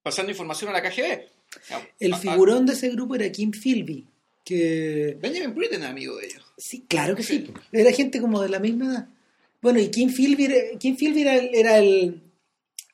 [0.03, 1.29] pasando información a la KGB.
[2.01, 4.07] El figurón de ese grupo era Kim Philby,
[4.43, 5.19] que...
[5.21, 6.43] Benjamin Britten amigo de ellos.
[6.57, 7.53] Sí, claro que sí.
[7.71, 9.09] Era gente como de la misma edad.
[9.61, 12.23] Bueno, y Kim Philby, Kim Philby era, era el...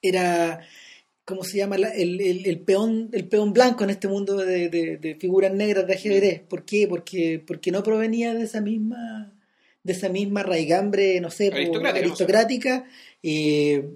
[0.02, 0.66] Era,
[1.24, 1.76] ¿cómo se llama?
[1.76, 5.86] El, el, el, peón, el peón blanco en este mundo de, de, de figuras negras
[5.86, 6.40] de ajedrez.
[6.42, 6.86] ¿Por qué?
[6.88, 9.34] Porque, porque no provenía de esa misma
[9.84, 12.86] de esa misma raigambre, no sé, aristocrática.
[13.22, 13.86] Eh,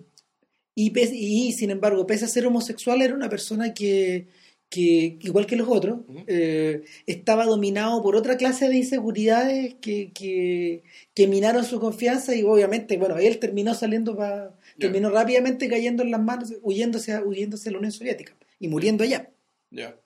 [0.75, 4.29] y, y, sin embargo, pese a ser homosexual, era una persona que,
[4.69, 10.85] que igual que los otros, eh, estaba dominado por otra clase de inseguridades que, que,
[11.15, 14.55] que, minaron su confianza y obviamente, bueno, él terminó saliendo para...
[14.79, 19.31] terminó rápidamente cayendo en las manos, huyéndose, huyéndose a la Unión Soviética y muriendo allá.
[19.71, 19.97] Ya.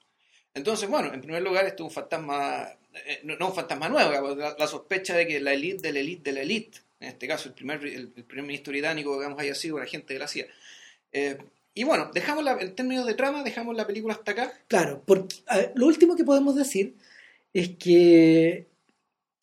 [0.54, 4.66] Entonces, bueno, en primer lugar, esto es un fantasma eh, no, un fantasma nuevo, la,
[4.66, 7.54] sospecha de que la élite de la élite de la élite, en este caso el
[7.54, 10.46] primer, el, primer ministro británico, digamos, haya sido un agente de la CIA.
[11.12, 11.38] Eh,
[11.74, 14.52] y bueno, dejamos la, en términos de trama, dejamos la película hasta acá.
[14.68, 15.36] Claro, porque
[15.74, 16.96] lo último que podemos decir
[17.54, 18.66] es que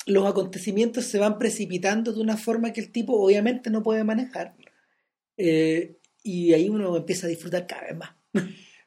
[0.05, 4.53] los acontecimientos se van precipitando de una forma que el tipo obviamente no puede manejar.
[5.41, 8.11] Eh, y ahí uno empieza a disfrutar cada vez más.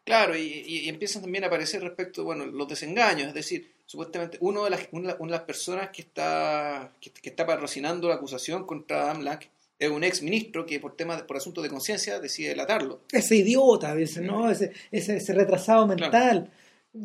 [0.05, 4.65] Claro, y, y, empiezan también a aparecer respecto, bueno, los desengaños, es decir, supuestamente uno
[4.65, 9.23] de las, una, de las personas que está, que, está patrocinando la acusación contra Adam
[9.23, 13.03] Lack es un ex ministro que por temas por asuntos de conciencia decide delatarlo.
[13.11, 14.51] Ese idiota, a veces, ¿no?
[14.51, 16.51] Ese, ese, retrasado mental.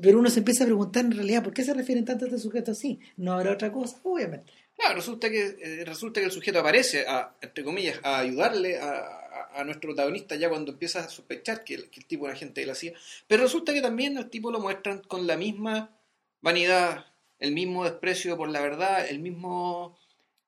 [0.02, 2.40] Pero uno se empieza a preguntar en realidad por qué se refieren tanto a este
[2.40, 3.00] sujeto así.
[3.16, 4.52] No habrá otra cosa, obviamente.
[4.76, 9.17] Claro, resulta que, eh, resulta que el sujeto aparece, a, entre comillas, a ayudarle a,
[9.58, 12.62] a, nuestro protagonista ya cuando empieza a sospechar que el, que el tipo es agente
[12.62, 12.94] de la CIA.
[13.28, 15.98] Pero resulta que también el tipo lo muestran con la misma
[16.42, 17.06] vanidad,
[17.40, 19.98] el mismo desprecio por la verdad, el mismo,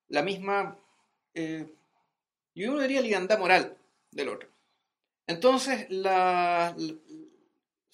[0.07, 0.77] la misma,
[1.33, 1.67] eh,
[2.55, 3.77] yo uno diría ligandad moral
[4.11, 4.49] del otro.
[5.27, 6.75] Entonces, nos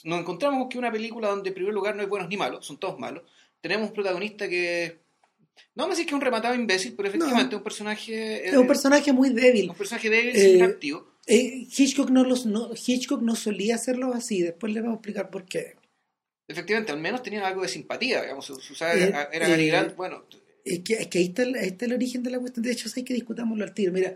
[0.03, 2.97] encontramos que una película donde en primer lugar no hay buenos ni malos, son todos
[2.97, 3.23] malos.
[3.59, 4.99] Tenemos un protagonista que
[5.75, 8.47] no me decir que es un rematado imbécil, pero efectivamente es un personaje.
[8.49, 9.69] es un personaje muy débil.
[9.69, 11.15] Un personaje débil, sin eh, activo.
[11.27, 15.29] Eh, Hitchcock, no los, no, Hitchcock no solía hacerlo así, después le vamos a explicar
[15.29, 15.75] por qué
[16.47, 20.25] efectivamente, al menos tenían algo de simpatía, digamos, su, su eh, era eh, bueno.
[20.63, 22.89] Es que, es que ahí, está el, está el origen de la cuestión, de hecho,
[22.95, 23.91] hay que discutámoslo al tiro.
[23.91, 24.15] Mira,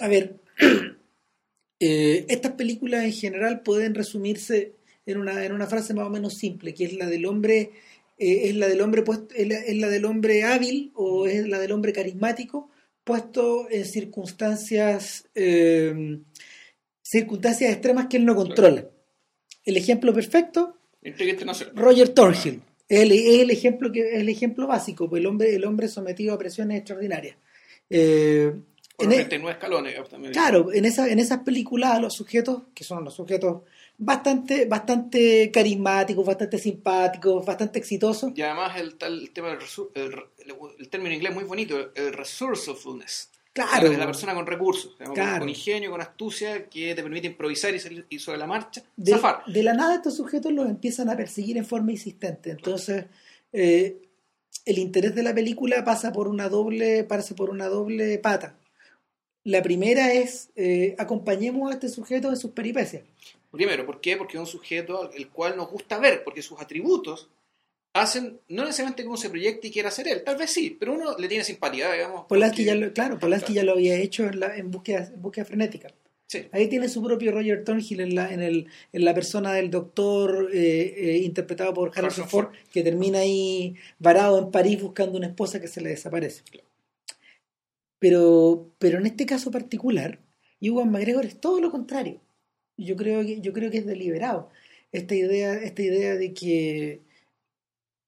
[0.00, 0.36] a ver,
[1.80, 4.72] eh, estas películas en general pueden resumirse
[5.06, 7.72] en una, en una frase más o menos simple, que es la del hombre,
[8.18, 11.46] eh, es la del hombre puesto, es la, es la del hombre hábil o es
[11.46, 12.70] la del hombre carismático
[13.02, 15.28] puesto en circunstancias
[17.02, 18.88] circunstancias extremas que él no controla.
[19.64, 20.78] El ejemplo perfecto
[21.74, 22.62] Roger Thornhill.
[22.88, 26.38] Es el, el, ejemplo que el ejemplo básico, pues el hombre, el hombre sometido a
[26.38, 27.36] presiones extraordinarias.
[27.90, 28.52] Eh,
[28.98, 29.94] en e- escalones.
[30.32, 33.62] Claro, en, esa, en esas películas los sujetos, que son los sujetos
[33.98, 38.32] bastante, bastante carismáticos, bastante simpáticos, bastante exitosos.
[38.34, 39.58] Y además el, el tema del
[39.94, 40.14] el,
[40.78, 43.30] el, término inglés muy bonito, el resourcefulness.
[43.52, 43.92] Claro.
[43.92, 48.04] Es la persona con recursos, con, ingenio, con astucia, que te permite improvisar y salir
[48.18, 49.44] sobre la marcha, de, zafar.
[49.46, 52.50] De la nada estos sujetos los empiezan a perseguir en forma insistente.
[52.50, 53.04] Entonces,
[53.52, 54.02] eh,
[54.64, 58.58] el interés de la película pasa por una doble, pasa por una doble pata.
[59.44, 63.04] La primera es eh, acompañemos a este sujeto en sus peripecias.
[63.54, 64.16] Primero, ¿por qué?
[64.16, 67.28] Porque es un sujeto el cual nos gusta ver, porque sus atributos
[67.94, 71.16] hacen, no necesariamente cómo se proyecta y quiera hacer él, tal vez sí, pero uno
[71.16, 72.26] le tiene simpatía, digamos.
[72.26, 75.94] Polanski ya lo, claro, Polanski ya lo había hecho en, la, en, búsqueda, búsqueda frenética.
[76.26, 76.48] Sí.
[76.50, 80.50] Ahí tiene su propio Roger Thornhill en la, en el, en la persona del doctor
[80.52, 85.60] eh, eh, interpretado por Harrison Ford, que termina ahí varado en París buscando una esposa
[85.60, 86.42] que se le desaparece.
[88.00, 90.18] Pero, pero en este caso particular,
[90.60, 92.23] Ewan McGregor es todo lo contrario.
[92.76, 94.50] Yo creo que, yo creo que es deliberado.
[94.92, 97.00] Esta idea, esta idea de que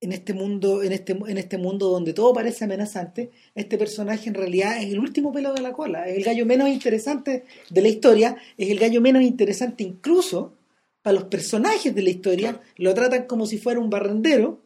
[0.00, 4.34] en este mundo, en este, en este mundo donde todo parece amenazante, este personaje en
[4.34, 7.88] realidad es el último pelo de la cola, es el gallo menos interesante de la
[7.88, 10.54] historia, es el gallo menos interesante incluso
[11.02, 14.60] para los personajes de la historia, lo tratan como si fuera un barrendero,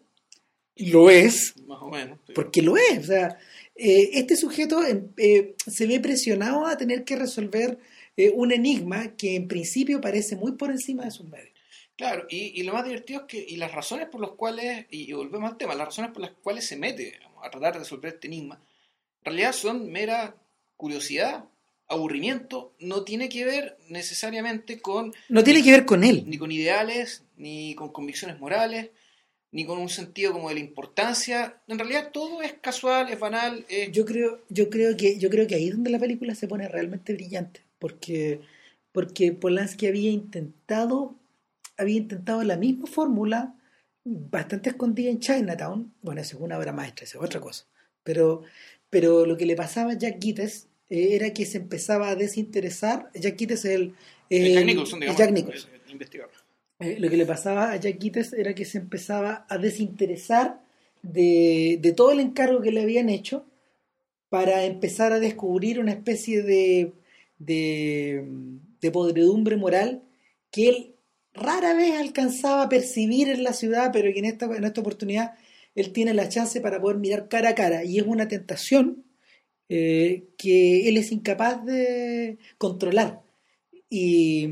[0.77, 2.19] lo es, Más o menos.
[2.27, 2.33] sí.
[2.35, 2.99] porque lo es.
[2.99, 3.39] O sea,
[3.77, 7.79] eh, este sujeto em, eh, se ve presionado a tener que resolver
[8.17, 11.51] eh, un enigma que en principio parece muy por encima de sus medios.
[11.97, 15.11] Claro, y, y lo más divertido es que, y las razones por las cuales, y,
[15.11, 17.81] y volvemos al tema, las razones por las cuales se mete digamos, a tratar de
[17.81, 18.61] resolver este enigma,
[19.21, 20.35] en realidad son mera
[20.77, 21.45] curiosidad,
[21.89, 26.25] aburrimiento, no tiene que ver necesariamente con No tiene que ver con él.
[26.27, 28.91] ni con ideales, ni con convicciones morales,
[29.53, 31.61] ni con un sentido como de la importancia.
[31.67, 33.91] En realidad todo es casual, es banal, es...
[33.91, 36.69] Yo creo, yo creo que, yo creo que ahí es donde la película se pone
[36.69, 38.41] realmente brillante, porque,
[38.93, 41.17] porque Polanski había intentado,
[41.77, 43.57] había intentado la misma fórmula,
[44.05, 45.93] bastante escondida en Chinatown.
[46.03, 47.67] Bueno, esa es una obra maestra, esa es otra cosa.
[48.05, 48.43] Pero,
[48.89, 53.11] pero lo que le pasaba a Jack Gittes eh, era que se empezaba a desinteresar.
[53.15, 53.95] Jack Gittes es el,
[54.31, 55.17] Jack Nicholson, el.
[55.17, 55.71] Jack Nicholson.
[55.75, 56.33] el- el investigador.
[56.79, 60.61] Eh, lo que le pasaba a Jack Gittes era que se empezaba a desinteresar
[61.03, 63.45] de, de todo el encargo que le habían hecho
[64.31, 66.93] para empezar a descubrir una especie de,
[67.41, 68.25] de,
[68.81, 70.05] de podredumbre moral
[70.53, 70.97] que él
[71.35, 75.35] rara vez alcanzaba a percibir en la ciudad, pero que en esta, en esta oportunidad
[75.75, 79.05] él tiene la chance para poder mirar cara a cara y es una tentación
[79.69, 83.23] eh, que él es incapaz de controlar.
[83.91, 84.49] Y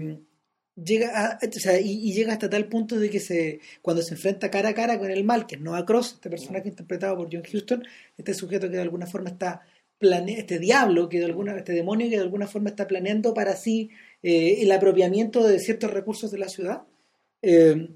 [0.77, 4.15] llega a- o sea, y, y llega hasta tal punto de que se cuando se
[4.15, 7.29] enfrenta cara a cara con el mal, que es Noah Cross, este personaje interpretado por
[7.33, 7.85] John Huston,
[8.17, 9.63] este sujeto que de alguna forma está
[10.01, 13.91] este diablo que de alguna este demonio que de alguna forma está planeando para sí
[14.23, 16.83] eh, el apropiamiento de ciertos recursos de la ciudad.
[17.43, 17.89] eh,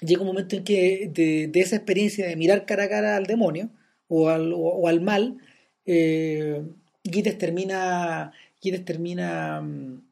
[0.00, 3.70] llega un momento en que de, esa experiencia de mirar cara a cara al demonio
[4.08, 5.38] o al, o, al mal,
[5.84, 6.62] eh,
[7.04, 10.02] Gittes termina, Gittes termina mm,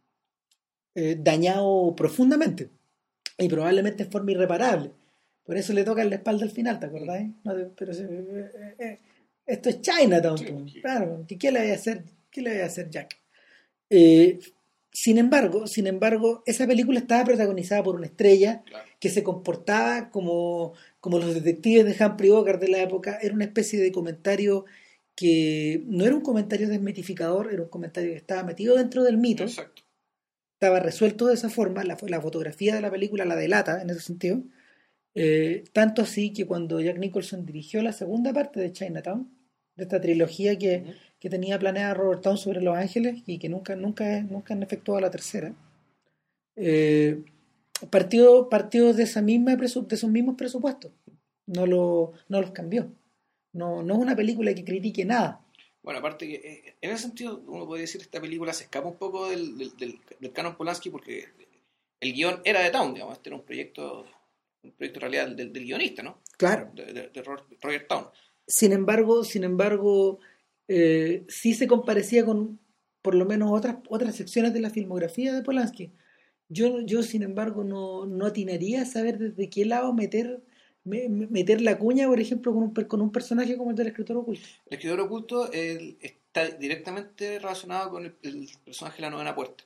[0.97, 2.71] eh, dañado profundamente
[3.39, 4.93] y probablemente en forma irreparable.
[5.45, 7.23] Por eso le toca en la espalda al final, ¿te acordás?
[7.45, 8.99] No, pero eh,
[9.47, 11.25] esto es Chinatown, Sí, claro.
[11.27, 12.05] ¿Qué, le voy a hacer?
[12.31, 13.17] ¿Qué le voy a hacer Jack?
[13.91, 14.39] Eh,
[14.91, 18.89] sin embargo, sin embargo, esa película estaba protagonizada por una estrella Claro.
[19.01, 23.19] que se comportaba como, como los detectives de Humphrey Bogart de la época.
[23.21, 24.65] Era una especie de comentario
[25.17, 29.45] que no era un comentario desmitificador, era un comentario que estaba metido dentro del mito
[29.45, 29.83] Exacto.
[30.55, 34.01] estaba resuelto de esa forma, la, la fotografía de la película la delata en ese
[34.01, 34.43] sentido,
[35.15, 39.31] Eh, tanto así que cuando Jack Nicholson dirigió la segunda parte de Chinatown,
[39.77, 43.77] de esta trilogía que, que tenía planeada Robert Town sobre Los Ángeles y que nunca,
[43.77, 45.55] nunca, nunca han efectuado la tercera,
[46.57, 47.23] eh,
[47.91, 50.93] partió, partió de, esa misma de esos mismos presupuestos,
[51.47, 52.93] no, lo, no los cambió.
[53.53, 55.41] No, no es una película que critique nada.
[55.83, 58.89] Bueno, aparte que eh, en ese sentido uno podría decir que esta película se escapa
[58.89, 61.29] un poco del, del, del, del canon Polanski porque
[62.01, 64.07] el guion era de Town, digamos, este era un proyecto,
[64.65, 66.21] un proyecto en realidad del, del guionista, ¿no?
[66.37, 66.71] Claro.
[66.75, 67.23] De, de- de
[67.63, 68.07] Roger, Town.
[68.47, 70.19] Sin embargo, sin embargo,
[70.69, 72.59] eh, sí se comparecía con
[73.03, 75.93] por lo menos otras, otras secciones de la filmografía de Polanski.
[76.49, 80.41] Yo, yo sin embargo, no, no atinaría a saber desde qué lado meter,
[80.85, 83.89] me- me- meter la cuña, por ejemplo, con un, con un personaje como el del
[83.89, 84.47] escritor oculto.
[84.67, 89.65] El escritor oculto él está directamente relacionado con el, el personaje de la novena puerta.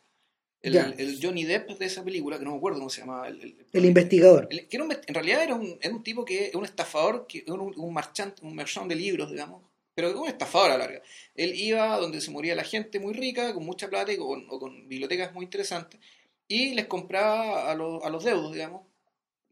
[0.60, 3.28] El, Johnny Depp de esa película, que no me acuerdo cómo se llamaba.
[3.28, 4.48] El, el- El investigador.
[4.48, 7.72] que era un- en realidad era un, era un tipo que, un estafador, que, un,
[7.76, 9.62] un marchand, un marchand de libros, digamos,
[9.94, 11.02] pero un estafador a la larga.
[11.34, 14.58] Él iba donde se moría la gente muy rica, con mucha plata y con, o
[14.58, 16.00] con bibliotecas muy interesantes,
[16.48, 18.82] y les compraba a los, a los deudos, digamos,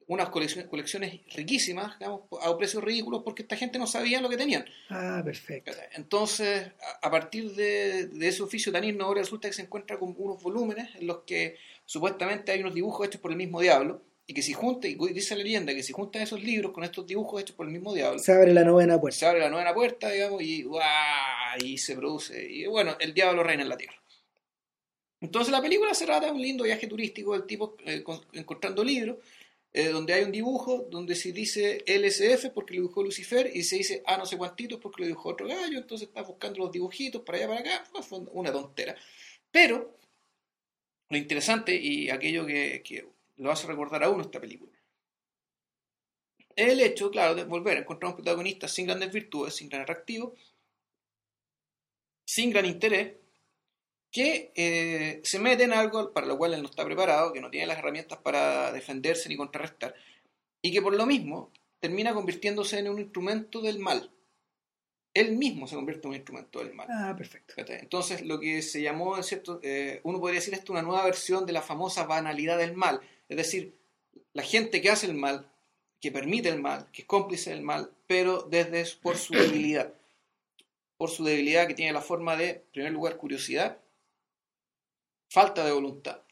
[0.08, 4.36] unas colecciones, colecciones riquísimas, digamos, a precios ridículos, porque esta gente no sabía lo que
[4.36, 4.64] tenían.
[4.88, 5.72] Ah, perfecto.
[5.94, 6.68] Entonces,
[7.02, 10.40] a, a partir de, de ese oficio tan innovador, resulta que se encuentra con unos
[10.42, 14.42] volúmenes en los que supuestamente hay unos dibujos hechos por el mismo diablo, y que
[14.42, 17.54] si junta, y dice la leyenda, que si junta esos libros con estos dibujos hechos
[17.54, 19.18] por el mismo diablo, Se abre la novena puerta.
[19.18, 20.84] se abre la novena puerta, digamos, y, ¡guau!
[21.64, 23.94] y se produce, y bueno, el diablo reina en la tierra.
[25.20, 28.84] Entonces la película se trata de un lindo viaje turístico del tipo eh, con- encontrando
[28.84, 29.16] libros,
[29.78, 33.76] eh, donde hay un dibujo donde se dice LSF porque lo dibujó Lucifer y se
[33.76, 37.20] dice A no sé cuantitos porque lo dibujó otro gallo, entonces está buscando los dibujitos
[37.20, 38.96] para allá para acá, fue una tontera.
[39.50, 39.98] Pero
[41.10, 43.06] lo interesante y aquello que, que
[43.36, 44.72] lo hace recordar a uno esta película
[46.56, 49.82] es el hecho, claro, de volver a encontrar un protagonista sin grandes virtudes, sin gran
[49.82, 50.34] atractivo,
[52.24, 53.12] sin gran interés,
[54.16, 57.50] que eh, se mete en algo para lo cual él no está preparado, que no
[57.50, 59.94] tiene las herramientas para defenderse ni contrarrestar,
[60.62, 64.10] y que por lo mismo termina convirtiéndose en un instrumento del mal.
[65.12, 66.86] Él mismo se convierte en un instrumento del mal.
[66.90, 67.52] Ah, perfecto.
[67.68, 71.44] Entonces, lo que se llamó, en cierto, eh, uno podría decir esto, una nueva versión
[71.44, 73.02] de la famosa banalidad del mal.
[73.28, 73.76] Es decir,
[74.32, 75.52] la gente que hace el mal,
[76.00, 79.92] que permite el mal, que es cómplice del mal, pero desde por su debilidad.
[80.96, 83.78] Por su debilidad que tiene la forma de, en primer lugar, curiosidad,
[85.28, 86.22] falta de voluntad.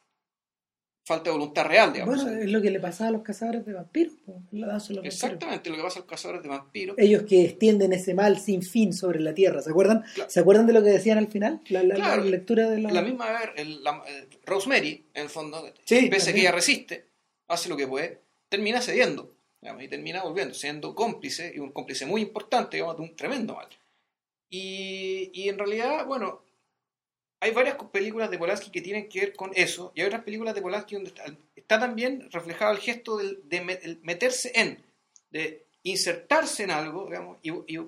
[1.07, 2.23] Falta de voluntad real, digamos.
[2.25, 4.15] Bueno, es lo que le pasaba a los cazadores de vampiros.
[4.53, 6.97] la los Exactamente lo que pasa a los cazadores de vampiros.
[6.97, 7.11] vampiros.
[7.21, 9.61] Ellos que extienden ese mal sin fin sobre la tierra.
[9.61, 10.03] ¿Se acuerdan?
[10.15, 10.31] Claro.
[10.31, 11.61] ¿Se acuerdan de lo que decían al final?
[11.69, 12.25] La, la- la Claro.
[12.25, 12.91] lectura de la...
[12.91, 16.53] La misma ver, el- la- eh, Rosemary, en el fondo, Sí, pese a que ella
[16.53, 17.11] resiste,
[17.49, 22.07] hace lo que puede, termina cediendo, digamos, y termina volviendo, siendo cómplice, y un cómplice
[22.07, 23.69] muy importante, digamos, de un tremendo mal.
[24.49, 26.44] Y, y en realidad, bueno,
[27.45, 30.55] hay varias películas de Polanski que tienen que ver con eso, y hay otras películas
[30.55, 31.25] de Polanski donde está,
[31.55, 34.83] está también reflejado el gesto de, meterse en,
[35.31, 37.79] de insertarse en algo, digamos, y,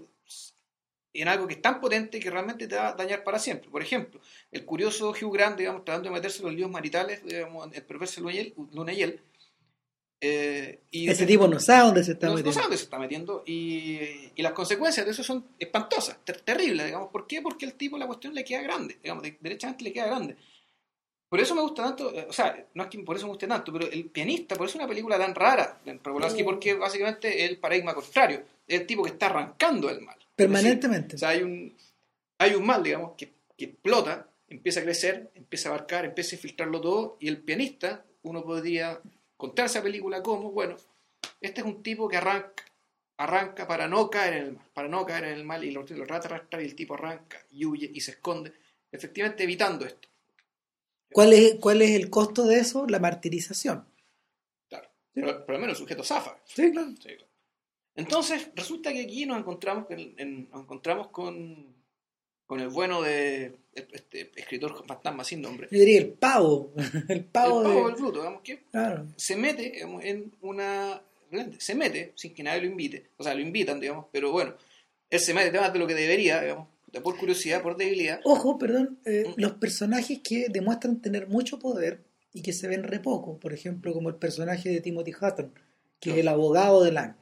[1.14, 3.70] en algo que es tan potente que realmente te va a dañar para siempre.
[3.70, 4.20] Por ejemplo,
[4.52, 7.84] el curioso Hugh Grant, digamos, tratando de meterse en los líos maritales, digamos, el
[8.18, 9.20] Lunayel, Lunayel
[10.20, 12.52] eh, y Ese tipo no sabe dónde se está no, no metiendo.
[12.54, 13.98] sabe dónde se está metiendo y,
[14.34, 17.10] y las consecuencias de eso son espantosas, ter- terribles, digamos.
[17.10, 17.42] ¿Por qué?
[17.42, 20.36] Porque el tipo la cuestión le queda grande, digamos, de- derechamente le queda grande.
[21.28, 23.46] Por eso me gusta tanto, eh, o sea, no es que por eso me guste
[23.48, 26.46] tanto, pero el pianista, por eso es una película tan rara de Polanski, Mm.
[26.46, 30.16] porque básicamente es el paradigma contrario, es el tipo que está arrancando el mal.
[30.36, 31.14] Permanentemente.
[31.14, 31.76] Decir, o sea, hay un,
[32.38, 36.38] hay un mal, digamos, que, que explota, empieza a crecer, empieza a abarcar, empieza a
[36.38, 39.00] filtrarlo todo, y el pianista, uno podría
[39.36, 40.76] contar esa película como, bueno,
[41.40, 42.64] este es un tipo que arranca,
[43.18, 45.82] arranca para no caer en el mal, para no caer en el mal, y lo,
[45.82, 48.52] lo trata de arrastrar, y el tipo arranca y huye y se esconde,
[48.92, 50.08] efectivamente evitando esto.
[51.12, 52.86] ¿Cuál, es, ¿Cuál es el costo de eso?
[52.88, 53.86] La martirización.
[54.68, 54.88] Claro.
[55.12, 56.36] Pero, pero al menos el sujeto zafa.
[56.44, 56.90] Sí, claro.
[57.00, 57.26] Sí, claro.
[57.94, 61.74] Entonces, resulta que aquí nos encontramos, en- en- nos encontramos con,
[62.46, 63.56] con el bueno de
[63.92, 65.68] este escritor fantasma sin nombre.
[65.70, 66.72] Yo diría el pavo.
[66.76, 67.84] El El pavo, pavo de...
[67.92, 69.06] del bruto, digamos que Claro.
[69.16, 71.02] se mete digamos, en una.
[71.58, 73.10] Se mete sin que nadie lo invite.
[73.16, 74.54] O sea, lo invitan, digamos, pero bueno,
[75.10, 78.20] él se mete más de lo que debería, digamos, de por curiosidad, por debilidad.
[78.24, 79.40] Ojo, perdón, eh, Mm.
[79.40, 82.00] los personajes que demuestran tener mucho poder
[82.32, 85.52] y que se ven re poco, por ejemplo, como el personaje de Timothy Hutton,
[86.00, 87.14] que es el abogado de Lang,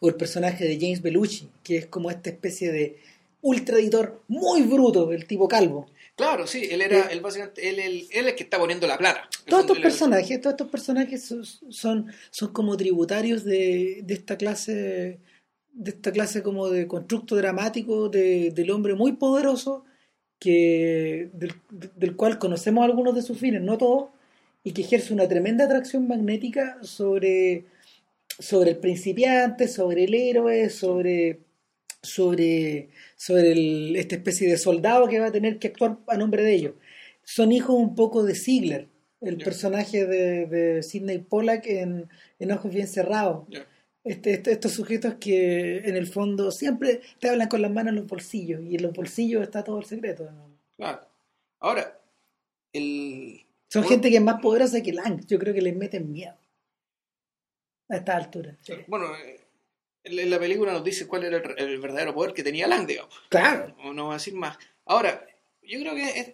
[0.00, 2.98] o el personaje de James Belushi, que es como esta especie de
[3.46, 5.86] ultra editor muy bruto, el tipo calvo.
[6.16, 7.08] Claro, sí, él era, Eh.
[7.12, 9.28] él básicamente, él, él, él es el que está poniendo la plata.
[9.46, 15.18] Todos estos personajes, todos estos personajes son, son, son como tributarios de, de esta clase,
[15.72, 19.84] de esta clase como de constructo dramático de- del hombre muy poderoso,
[20.38, 21.52] que, del,
[21.96, 24.08] del cual conocemos algunos de sus fines, no todos,
[24.64, 27.64] y que ejerce una tremenda atracción magnética sobre,
[28.38, 31.40] sobre el principiante, sobre el héroe, sobre,
[32.06, 36.42] sobre, sobre el- esta especie de soldado que va a tener que actuar a nombre
[36.42, 36.74] de ellos.
[37.24, 38.88] Son hijos un poco de Ziegler,
[39.20, 43.46] el personaje de, de Sidney Pollack en, en Ojos Bien Cerrados.
[44.04, 47.96] Este, este- estos sujetos que en el fondo siempre te hablan con las manos en
[47.96, 50.28] los bolsillos y en los bolsillos está todo el secreto.
[50.76, 51.00] Claro.
[51.58, 51.98] Ahora,
[52.72, 53.88] el, Son Bueno.
[53.88, 55.26] gente que es más poderosa que Lang.
[55.26, 56.36] Yo creo que les meten miedo
[57.88, 58.56] a esta altura.
[58.86, 59.40] Bueno, eh,
[60.06, 63.14] en la película nos dice cuál era el, el verdadero poder que tenía Lang, digamos.
[63.28, 63.76] Claro.
[63.84, 64.56] O no voy a decir más.
[64.84, 65.26] Ahora,
[65.62, 66.32] yo creo que es-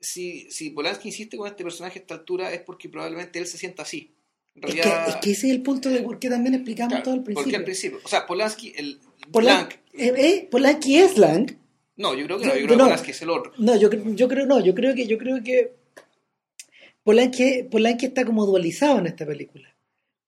[0.00, 3.58] si, si Polanski insiste con este personaje a esta altura es porque probablemente él se
[3.58, 4.14] sienta así.
[4.54, 6.90] En Es que, realidad, es que ese es el punto de por qué también explicamos
[6.92, 7.58] claro, todo al porque principio.
[7.58, 8.00] al principio.
[8.02, 8.98] O sea, Polanski, el
[9.30, 9.72] Polan- Lang.
[9.92, 11.54] eh, eh, Polanski es Lang.
[11.96, 12.84] No, yo creo que no, Yo- creo que no.
[12.84, 13.52] Polanski es el otro.
[13.58, 15.74] No, yo, yo creo no, yo creo que yo creo que
[17.02, 19.74] Polanski, Polanski está como dualizado en esta película.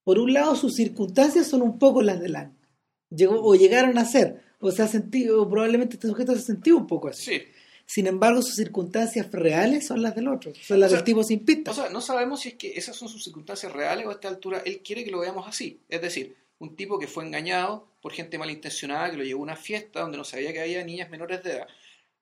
[0.05, 2.53] Por un lado, sus circunstancias son un poco las de Lang.
[3.11, 6.43] Llegó, o llegaron a ser, o se ha sentido, o probablemente este sujeto se ha
[6.43, 7.25] sentido un poco así.
[7.25, 7.43] Sí.
[7.87, 11.23] Sin embargo, sus circunstancias reales son las del otro, son las O sea, del tipo
[11.23, 11.73] sin pista.
[11.73, 14.29] O sea, no sabemos si es que esas son sus circunstancias reales o a esta
[14.29, 15.81] altura él quiere que lo veamos así.
[15.89, 19.57] Es decir, un tipo que fue engañado por gente malintencionada que lo llevó a una
[19.57, 21.69] fiesta donde no sabía que había niñas menores de edad,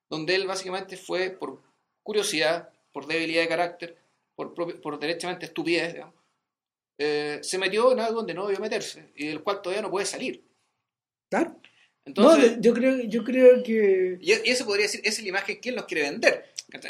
[0.08, 1.62] donde él básicamente fue por
[2.02, 3.96] curiosidad, por debilidad de carácter,
[4.34, 6.14] por, por derechamente estupidez, digamos,
[7.02, 10.04] eh, se metió en algo donde no debió meterse y del cual todavía no puede
[10.06, 10.44] salir.
[11.30, 11.58] Claro.
[12.04, 14.18] Entonces, no, yo creo, yo creo que.
[14.20, 16.44] y eso podría decir, esa es la imagen que él nos quiere vender.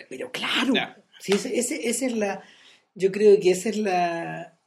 [0.08, 0.72] Pero claro.
[1.20, 2.42] Sí, ese, ese- esa es la.
[2.94, 4.58] Yo creo que esa es la.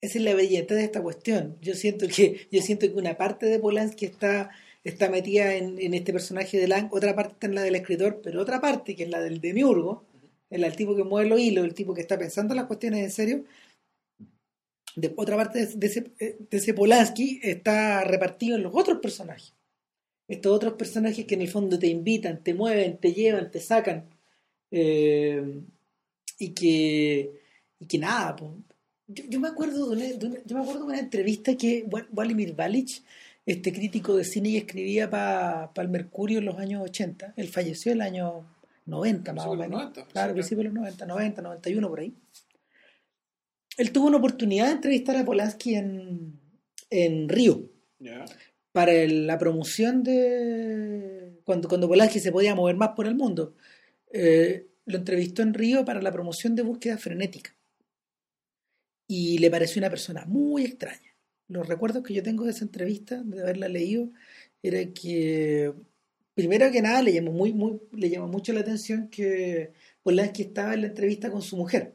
[0.00, 1.56] Esa es la belleza de esta cuestión.
[1.60, 4.50] Yo siento que, yo siento que una parte de Polanski está,
[4.84, 8.20] está metida en, en este personaje de Lang, otra parte está en la del escritor,
[8.22, 10.04] pero otra parte, que es la del demiurgo,
[10.50, 13.10] el, el tipo que mueve los hilos, el tipo que está pensando las cuestiones en
[13.12, 13.44] serio.
[14.96, 19.54] De, otra parte de, ese, de ese Polanski está repartido en los otros personajes.
[20.28, 24.04] Estos otros personajes que en el fondo te invitan, te mueven, te llevan, te sacan.
[24.70, 25.60] Eh,
[26.38, 27.30] y que
[27.78, 28.36] y que nada.
[29.08, 31.84] Yo, yo me acuerdo de una, de una- yo me acuerdo de una entrevista que
[32.10, 33.02] Vladimir Balich
[33.44, 37.34] este crítico de cine y escribía para el Mercurio en los años 80.
[37.36, 38.46] Él falleció en el año
[38.86, 39.80] 90 más o menos.
[39.80, 42.14] 90, claro, principio de los 90, 90, 91 por ahí.
[43.76, 46.40] Él tuvo una oportunidad de entrevistar a Polanski en,
[46.90, 47.70] en Río.
[48.72, 51.40] Para la promoción de.
[51.44, 53.54] Cuando, cuando Polanski se podía mover más por el mundo.
[54.12, 57.54] Eh, lo entrevistó en Río para la promoción de búsqueda frenética.
[59.06, 61.14] Y le pareció una persona muy extraña.
[61.48, 64.10] Los recuerdos que yo tengo de esa entrevista, de haberla leído,
[64.62, 65.72] era que,
[66.34, 70.74] primero que nada, le llamó, muy, muy, le llamó mucho la atención que Polanski estaba
[70.74, 71.94] en la entrevista con su mujer,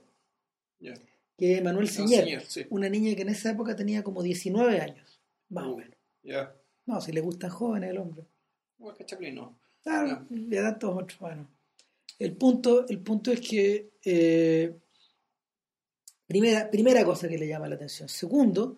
[1.37, 5.65] que es Manuel Señer, una niña que en esa época tenía como 19 años, más
[5.65, 5.95] o uh, menos.
[6.85, 8.23] No, si le gustan jóvenes el hombre.
[8.79, 9.57] No, que no.
[9.83, 11.19] Claro, le dan todos otros.
[11.19, 11.47] Bueno,
[12.19, 14.75] el punto, el punto es que, eh,
[16.25, 18.09] primera, primera cosa que le llama la atención.
[18.09, 18.77] Segundo,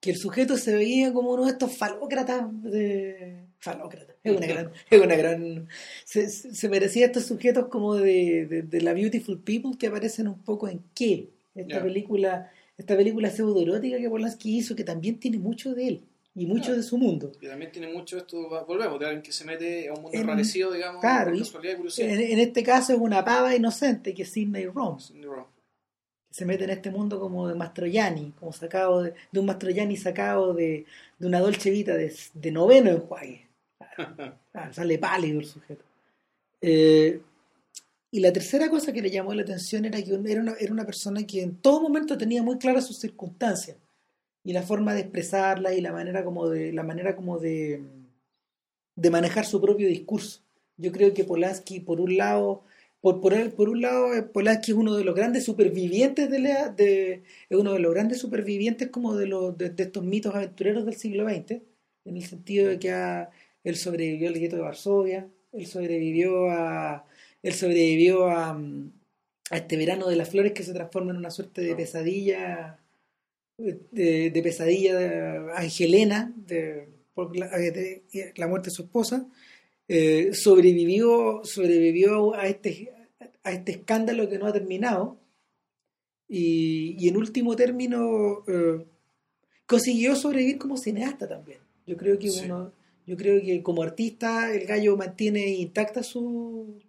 [0.00, 3.46] que el sujeto se veía como uno de estos falócratas de...
[3.58, 4.72] Falócrata, es una gran...
[4.88, 5.68] Es una gran
[6.04, 10.66] se, se merecía estos sujetos como de, de, la Beautiful People que aparecen un poco
[10.68, 11.30] en qué.
[11.54, 16.46] Esta película esta película pseudo-erótica que Polanski hizo, que también tiene mucho de él y
[16.46, 17.30] mucho de su mundo.
[17.38, 20.72] Y también tiene mucho esto, volvemos, de alguien que se mete a un mundo parecido,
[20.72, 24.98] digamos, claro, en, este caso es una pava inocente que es Sidney Rome.
[26.30, 30.86] Se mete en este mundo como de Mastroianni, como sacado de, un Mastroianni sacado de,
[31.18, 33.46] de, una Dolce Vita de, de noveno enjuague.
[34.72, 35.84] sale pálido el sujeto.
[36.62, 37.20] Eh,
[38.12, 40.84] y la tercera cosa que le llamó la atención era que era una, era una
[40.84, 43.76] persona que en todo momento tenía muy claras sus circunstancias
[44.42, 47.82] y la forma de expresarla y la manera como de la manera como de,
[48.96, 50.40] de manejar su propio discurso.
[50.76, 52.64] Yo creo que Polanski, por un lado,
[53.00, 56.38] por, por, por un lado, eh, Polanski es uno de los grandes supervivientes de,
[56.76, 60.96] de es uno de los grandes supervivientes como de los de, estos mitos aventureros del
[60.96, 61.62] siglo XX,
[62.06, 63.26] en el sentido de que
[63.62, 67.04] él sobrevivió al gueto de Varsovia, él sobrevivió a
[67.42, 68.50] él sobrevivió a,
[69.50, 72.80] a este verano de las flores que se transforma en una suerte de pesadilla
[73.60, 77.48] de, pesadilla de Angelena, de, por la,
[78.48, 79.26] muerte de su esposa,
[79.88, 82.92] eh, sobrevivió, sobrevivió a este,
[83.42, 85.18] a este escándalo que no ha terminado.
[86.28, 88.84] Y, y en último término eh,
[89.66, 91.58] consiguió sobrevivir como cineasta también.
[91.86, 92.72] Yo creo que uno,
[93.04, 96.80] yo creo que como artista el gallo mantiene intacta su,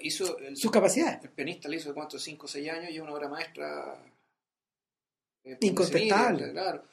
[0.00, 1.24] hizo sus capacidades.
[1.24, 4.02] El pianista le hizo cuántos, 5 o 6 años y una obra maestra
[5.44, 6.52] eh, Incontestable.
[6.52, 6.84] Claro.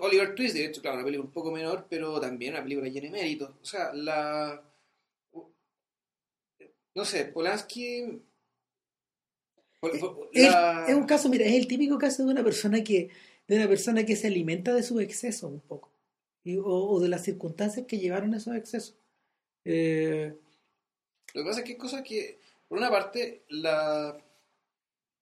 [0.00, 3.06] Oliver Twist, de hecho, claro, una película un poco menor, pero también una película llena
[3.06, 3.54] de méritos.
[3.62, 4.62] O sea, la.
[6.94, 8.22] No sé, Polanski.
[10.32, 13.10] Es, un caso, mira, es el típico caso de una persona que
[13.48, 15.90] de una persona que se alimenta de sus excesos un poco
[16.64, 18.96] o, de las circunstancias que llevaron a esos excesos.
[19.64, 20.34] Eh,
[21.34, 24.16] Lo que pasa es que hay cosas que, por una parte, la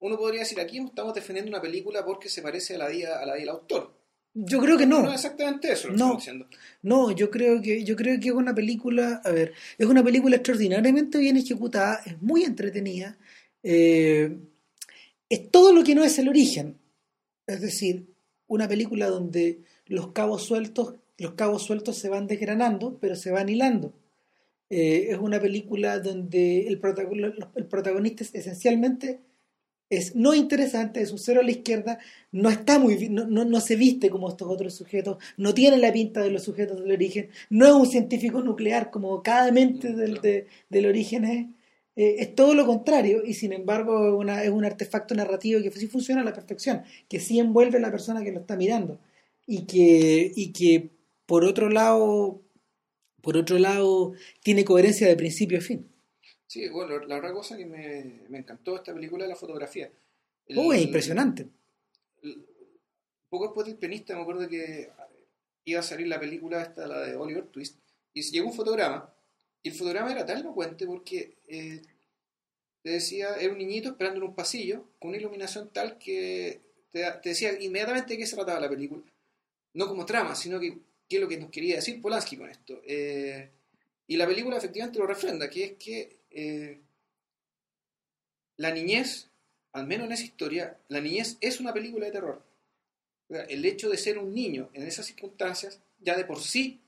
[0.01, 3.27] uno podría decir aquí estamos defendiendo una película porque se parece a la vida, a
[3.27, 3.95] la del autor.
[4.33, 5.03] Yo creo que no.
[5.03, 6.47] No es exactamente eso lo no, que diciendo.
[6.83, 10.37] No, yo creo que yo creo que es una película, a ver, es una película
[10.37, 13.19] extraordinariamente bien ejecutada, es muy entretenida,
[13.63, 14.39] eh,
[15.29, 16.79] es todo lo que no es el origen,
[17.47, 18.07] es decir,
[18.47, 23.49] una película donde los cabos sueltos, los cabos sueltos se van desgranando, pero se van
[23.49, 23.93] hilando.
[24.71, 26.81] Eh, es una película donde el,
[27.57, 29.21] el protagonista es esencialmente
[29.91, 31.99] es no interesante, es un cero a la izquierda,
[32.31, 36.23] no está muy no, no, se viste como estos otros sujetos, no tiene la pinta
[36.23, 40.21] de los sujetos del origen, no es un científico nuclear como cada mente del,
[40.69, 41.47] del origen es,
[41.97, 45.89] eh, es todo lo contrario y sin embargo una, es un artefacto narrativo que sí
[45.89, 49.01] funciona a la perfección, que sí envuelve a la persona que lo está mirando
[49.47, 50.91] y que, y que
[51.27, 52.43] por otro lado,
[53.23, 54.13] por otro lado
[54.43, 55.89] tiene coherencia de principio a fin.
[56.47, 59.91] Sí, bueno, la otra cosa que me, me encantó de esta película es la fotografía.
[60.57, 61.49] oh, es impresionante.
[63.29, 64.91] poco después del pianista me acuerdo que
[65.65, 67.79] iba a salir la película esta, la de Oliver Twist,
[68.13, 69.15] y llegó un fotograma,
[69.63, 71.83] y el fotograma era tan elocuente porque eh,
[72.83, 76.61] te decía, era un niñito esperando en un pasillo con una iluminación tal que
[76.91, 79.03] te, decía inmediatamente de qué se trataba la película.
[79.75, 80.79] No como trama, sino que
[81.11, 82.81] qué es lo que nos quería decir Polanski con esto.
[82.87, 83.51] Eh,
[84.07, 86.79] y la película efectivamente lo refrenda, que es que eh,
[88.57, 89.29] la niñez,
[89.73, 92.43] al menos en esa historia, la niñez es una película de terror.
[93.29, 96.81] El hecho de ser un niño en esas circunstancias, ya de por sí,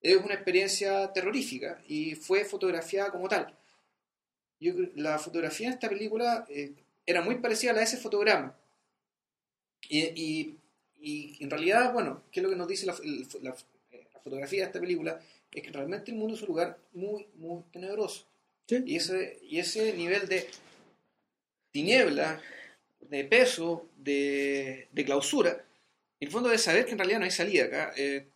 [0.00, 3.56] es una experiencia terrorífica y fue fotografiada como tal.
[4.96, 6.72] La fotografía en esta película eh,
[7.06, 8.56] era muy parecida a la de ese fotograma.
[9.88, 10.56] Y,
[11.02, 12.94] en realidad, bueno, ¿qué es lo que nos dice la,
[14.22, 18.26] fotografía de esta película es que realmente el mundo es un lugar muy, muy tenebroso.
[18.68, 18.82] Sí.
[18.86, 20.48] Y ese, y ese nivel de
[21.72, 22.40] tiniebla,
[23.00, 25.64] de peso, de, de clausura,
[26.20, 28.28] en el fondo de saber que en realidad no hay salida acá, eh,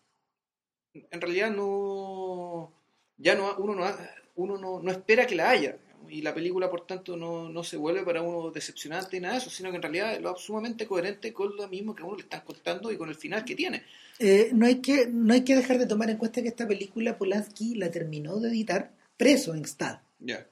[0.92, 2.72] en realidad no,
[3.16, 3.96] ya no, uno, no,
[4.34, 5.76] uno no, no espera que la haya.
[6.10, 9.40] Y la película, por tanto, no, no se vuelve para uno decepcionante y nada de
[9.40, 12.16] eso, sino que en realidad es lo sumamente coherente con lo mismo que a uno
[12.16, 13.82] le están contando y con el final que tiene.
[14.18, 17.18] Eh, no, hay que, no hay que dejar de tomar en cuenta que esta película
[17.18, 19.98] Polanski la terminó de editar preso en Stad.
[20.20, 20.46] Ya.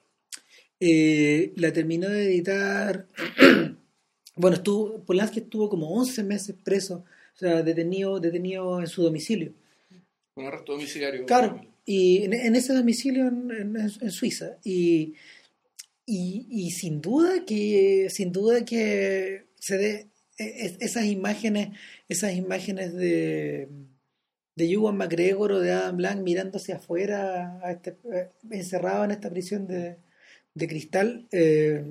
[0.80, 3.06] Eh, la terminó de editar.
[4.36, 9.52] bueno, estuvo, Polanski estuvo como 11 meses preso, o sea, detenido, detenido en su domicilio.
[10.34, 11.26] Con arresto domiciliario.
[11.26, 14.56] Claro, y en, en ese domicilio en, en- en Suiza.
[14.64, 15.14] Y,
[16.06, 21.68] y, y sin duda que, sin duda que se dé e- es- esas imágenes,
[22.08, 23.68] esas imágenes de
[24.56, 29.10] de Ewan McGregor o de Adam Blanc mirando hacia afuera, a este, eh, encerrado en
[29.10, 29.96] esta prisión de,
[30.54, 31.84] de cristal, eh,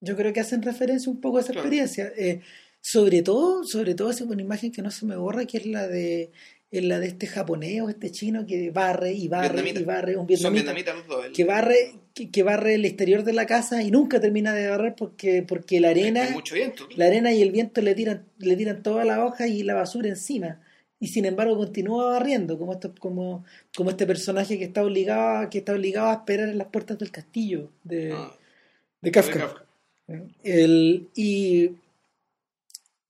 [0.00, 1.66] yo creo que hacen referencia un poco a esa Claro.
[1.66, 2.12] experiencia.
[2.16, 2.40] Eh,
[2.80, 5.88] sobre todo, sobre todo es una imagen que no se me borra, que es la
[5.88, 6.30] de
[6.72, 9.80] es la de este japonés o este chino que barre y barre Vietnamita.
[9.80, 11.26] y barre, un Son vietnamita dos.
[11.26, 11.76] el- que barre
[12.14, 15.80] que, que barre el exterior de la casa y nunca termina de barrer porque porque
[15.80, 16.88] la arena Hay mucho viento.
[16.96, 20.08] la arena y el viento le tiran le tiran toda la hoja y la basura
[20.08, 20.60] encima
[20.98, 23.44] y sin embargo continúa barriendo como esto como
[23.76, 27.10] como este personaje que está obligado que está obligado a esperar en las puertas del
[27.10, 28.34] castillo de, Ah,
[29.02, 29.34] de Kafka.
[29.34, 29.64] de Kafka.
[30.42, 31.70] El- y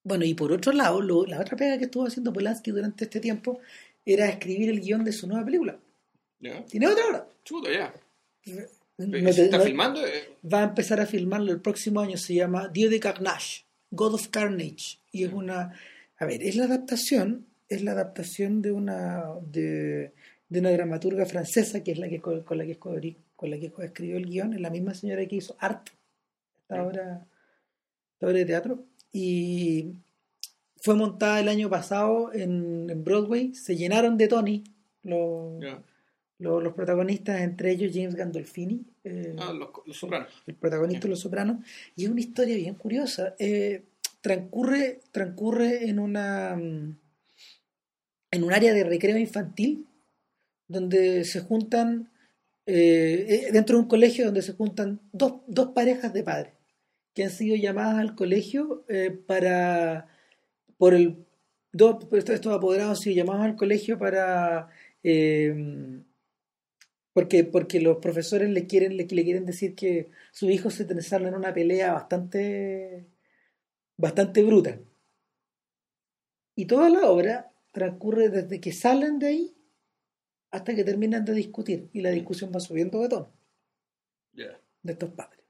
[0.04, 3.20] bueno, y por otro lado, lo- la otra pega que estuvo haciendo Polanski durante este
[3.20, 3.60] tiempo
[4.04, 5.78] era escribir el guion de su nueva película.
[6.68, 7.28] Tiene otra hora.
[7.44, 7.94] Chuta, ya.
[8.98, 10.04] No ¿Se te- está no- filmando?
[10.06, 12.16] Eh, va a empezar a filmarlo el próximo año.
[12.16, 14.98] Se llama Dieu de Carnage, God of Carnage.
[15.12, 15.72] Y es una.
[16.18, 17.46] A ver, es la adaptación.
[17.68, 19.24] Es la adaptación de una.
[19.50, 20.12] de,
[20.48, 23.58] de una dramaturga francesa que es la que co- con la que escribió, con la
[23.58, 24.52] que escribió el guion.
[24.54, 25.88] Es la misma señora que hizo Art,
[26.62, 26.86] esta Mm.
[26.86, 27.26] obra,
[28.14, 28.84] esta obra de teatro.
[29.12, 29.92] Y
[30.76, 33.54] fue montada el año pasado en, en Broadway.
[33.54, 34.64] Se llenaron de Tony
[35.02, 35.62] los,
[36.38, 38.84] los, los protagonistas, entre ellos James Gandolfini.
[39.04, 40.28] eh, Ah, los, los sopranos.
[40.46, 41.64] el protagonista de Los Sopranos,
[41.96, 43.34] y es una historia bien curiosa.
[43.38, 43.84] Eh,
[44.20, 49.86] transcurre, transcurre en una en un área de recreo infantil
[50.68, 52.10] donde se juntan
[52.64, 56.52] eh, dentro de un colegio donde se juntan dos, dos parejas de padres
[57.14, 60.08] que han sido llamadas al colegio eh, para
[60.78, 61.26] por el
[61.72, 64.68] dos, estos estos apoderados han sido llamados al colegio para
[65.02, 66.02] eh,
[67.12, 71.28] porque, porque los profesores le quieren, le, le quieren decir que sus hijos se salen
[71.28, 73.06] en una pelea bastante,
[73.96, 74.80] bastante bruta.
[76.54, 79.56] Y toda la obra transcurre desde que salen de ahí
[80.50, 81.88] hasta que terminan de discutir.
[81.92, 83.32] Y la discusión va subiendo de tono
[84.32, 85.41] de estos padres.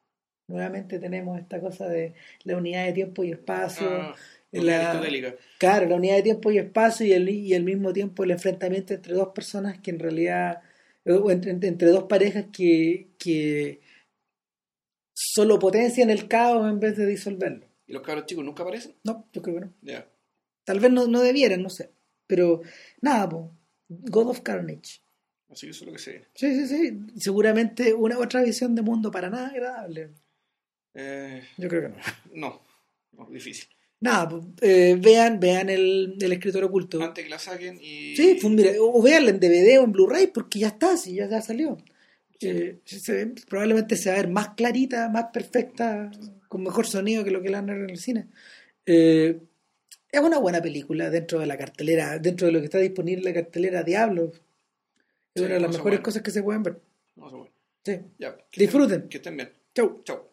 [0.53, 3.89] Nuevamente tenemos esta cosa de la unidad de tiempo y espacio.
[3.91, 4.15] Ah,
[4.53, 5.35] la- aristotélica.
[5.59, 8.93] Claro, la unidad de tiempo y espacio y, el, y al mismo tiempo el enfrentamiento
[8.95, 10.61] entre dos personas que en realidad,
[11.07, 13.81] o entre, entre- dos parejas que, que
[15.15, 17.67] solo potencian el caos en vez de disolverlo.
[17.87, 18.95] ¿Y los cabros chicos nunca aparecen?
[19.05, 19.73] No, yo creo que no.
[19.83, 20.07] Ya.
[20.65, 21.91] Tal vez no, no debieran, no sé.
[22.27, 22.63] Pero
[23.01, 23.53] nada, po.
[23.89, 25.01] God of Carnage.
[25.51, 26.25] Así que eso es lo que se.
[26.35, 26.99] Sí, sí, sí.
[27.17, 30.11] Seguramente una otra visión de mundo para nada agradable.
[30.95, 31.97] Eh, Yo creo que no.
[32.35, 32.63] no,
[33.13, 33.69] no, difícil.
[34.01, 37.01] Nada, po, eh, vean, vean el, el escritor oculto.
[37.03, 38.17] Antes que la saquen y.
[38.17, 41.29] Sí, pues mira, o veanla en DVD o en Blu-ray porque ya está, sí, ya,
[41.29, 41.77] ya salió.
[42.41, 46.11] Eh, se probablemente se va a ver más clarita, más perfecta,
[46.49, 48.27] con mejor sonido que lo que la han en el cine.
[48.85, 49.39] Eh,
[50.11, 53.35] es una buena película dentro de la cartelera, dentro de lo que está disponible en
[53.37, 54.33] la cartelera Diablo.
[55.35, 56.81] Es Sí, una de las mejores cosas que se pueden ver.
[57.15, 57.49] No, bueno.
[57.85, 58.01] Sí.
[58.19, 58.37] Ya.
[58.51, 59.03] que Disfruten.
[59.03, 59.51] estén- Que estén bien.
[59.75, 60.03] Chau.
[60.05, 60.29] Chau.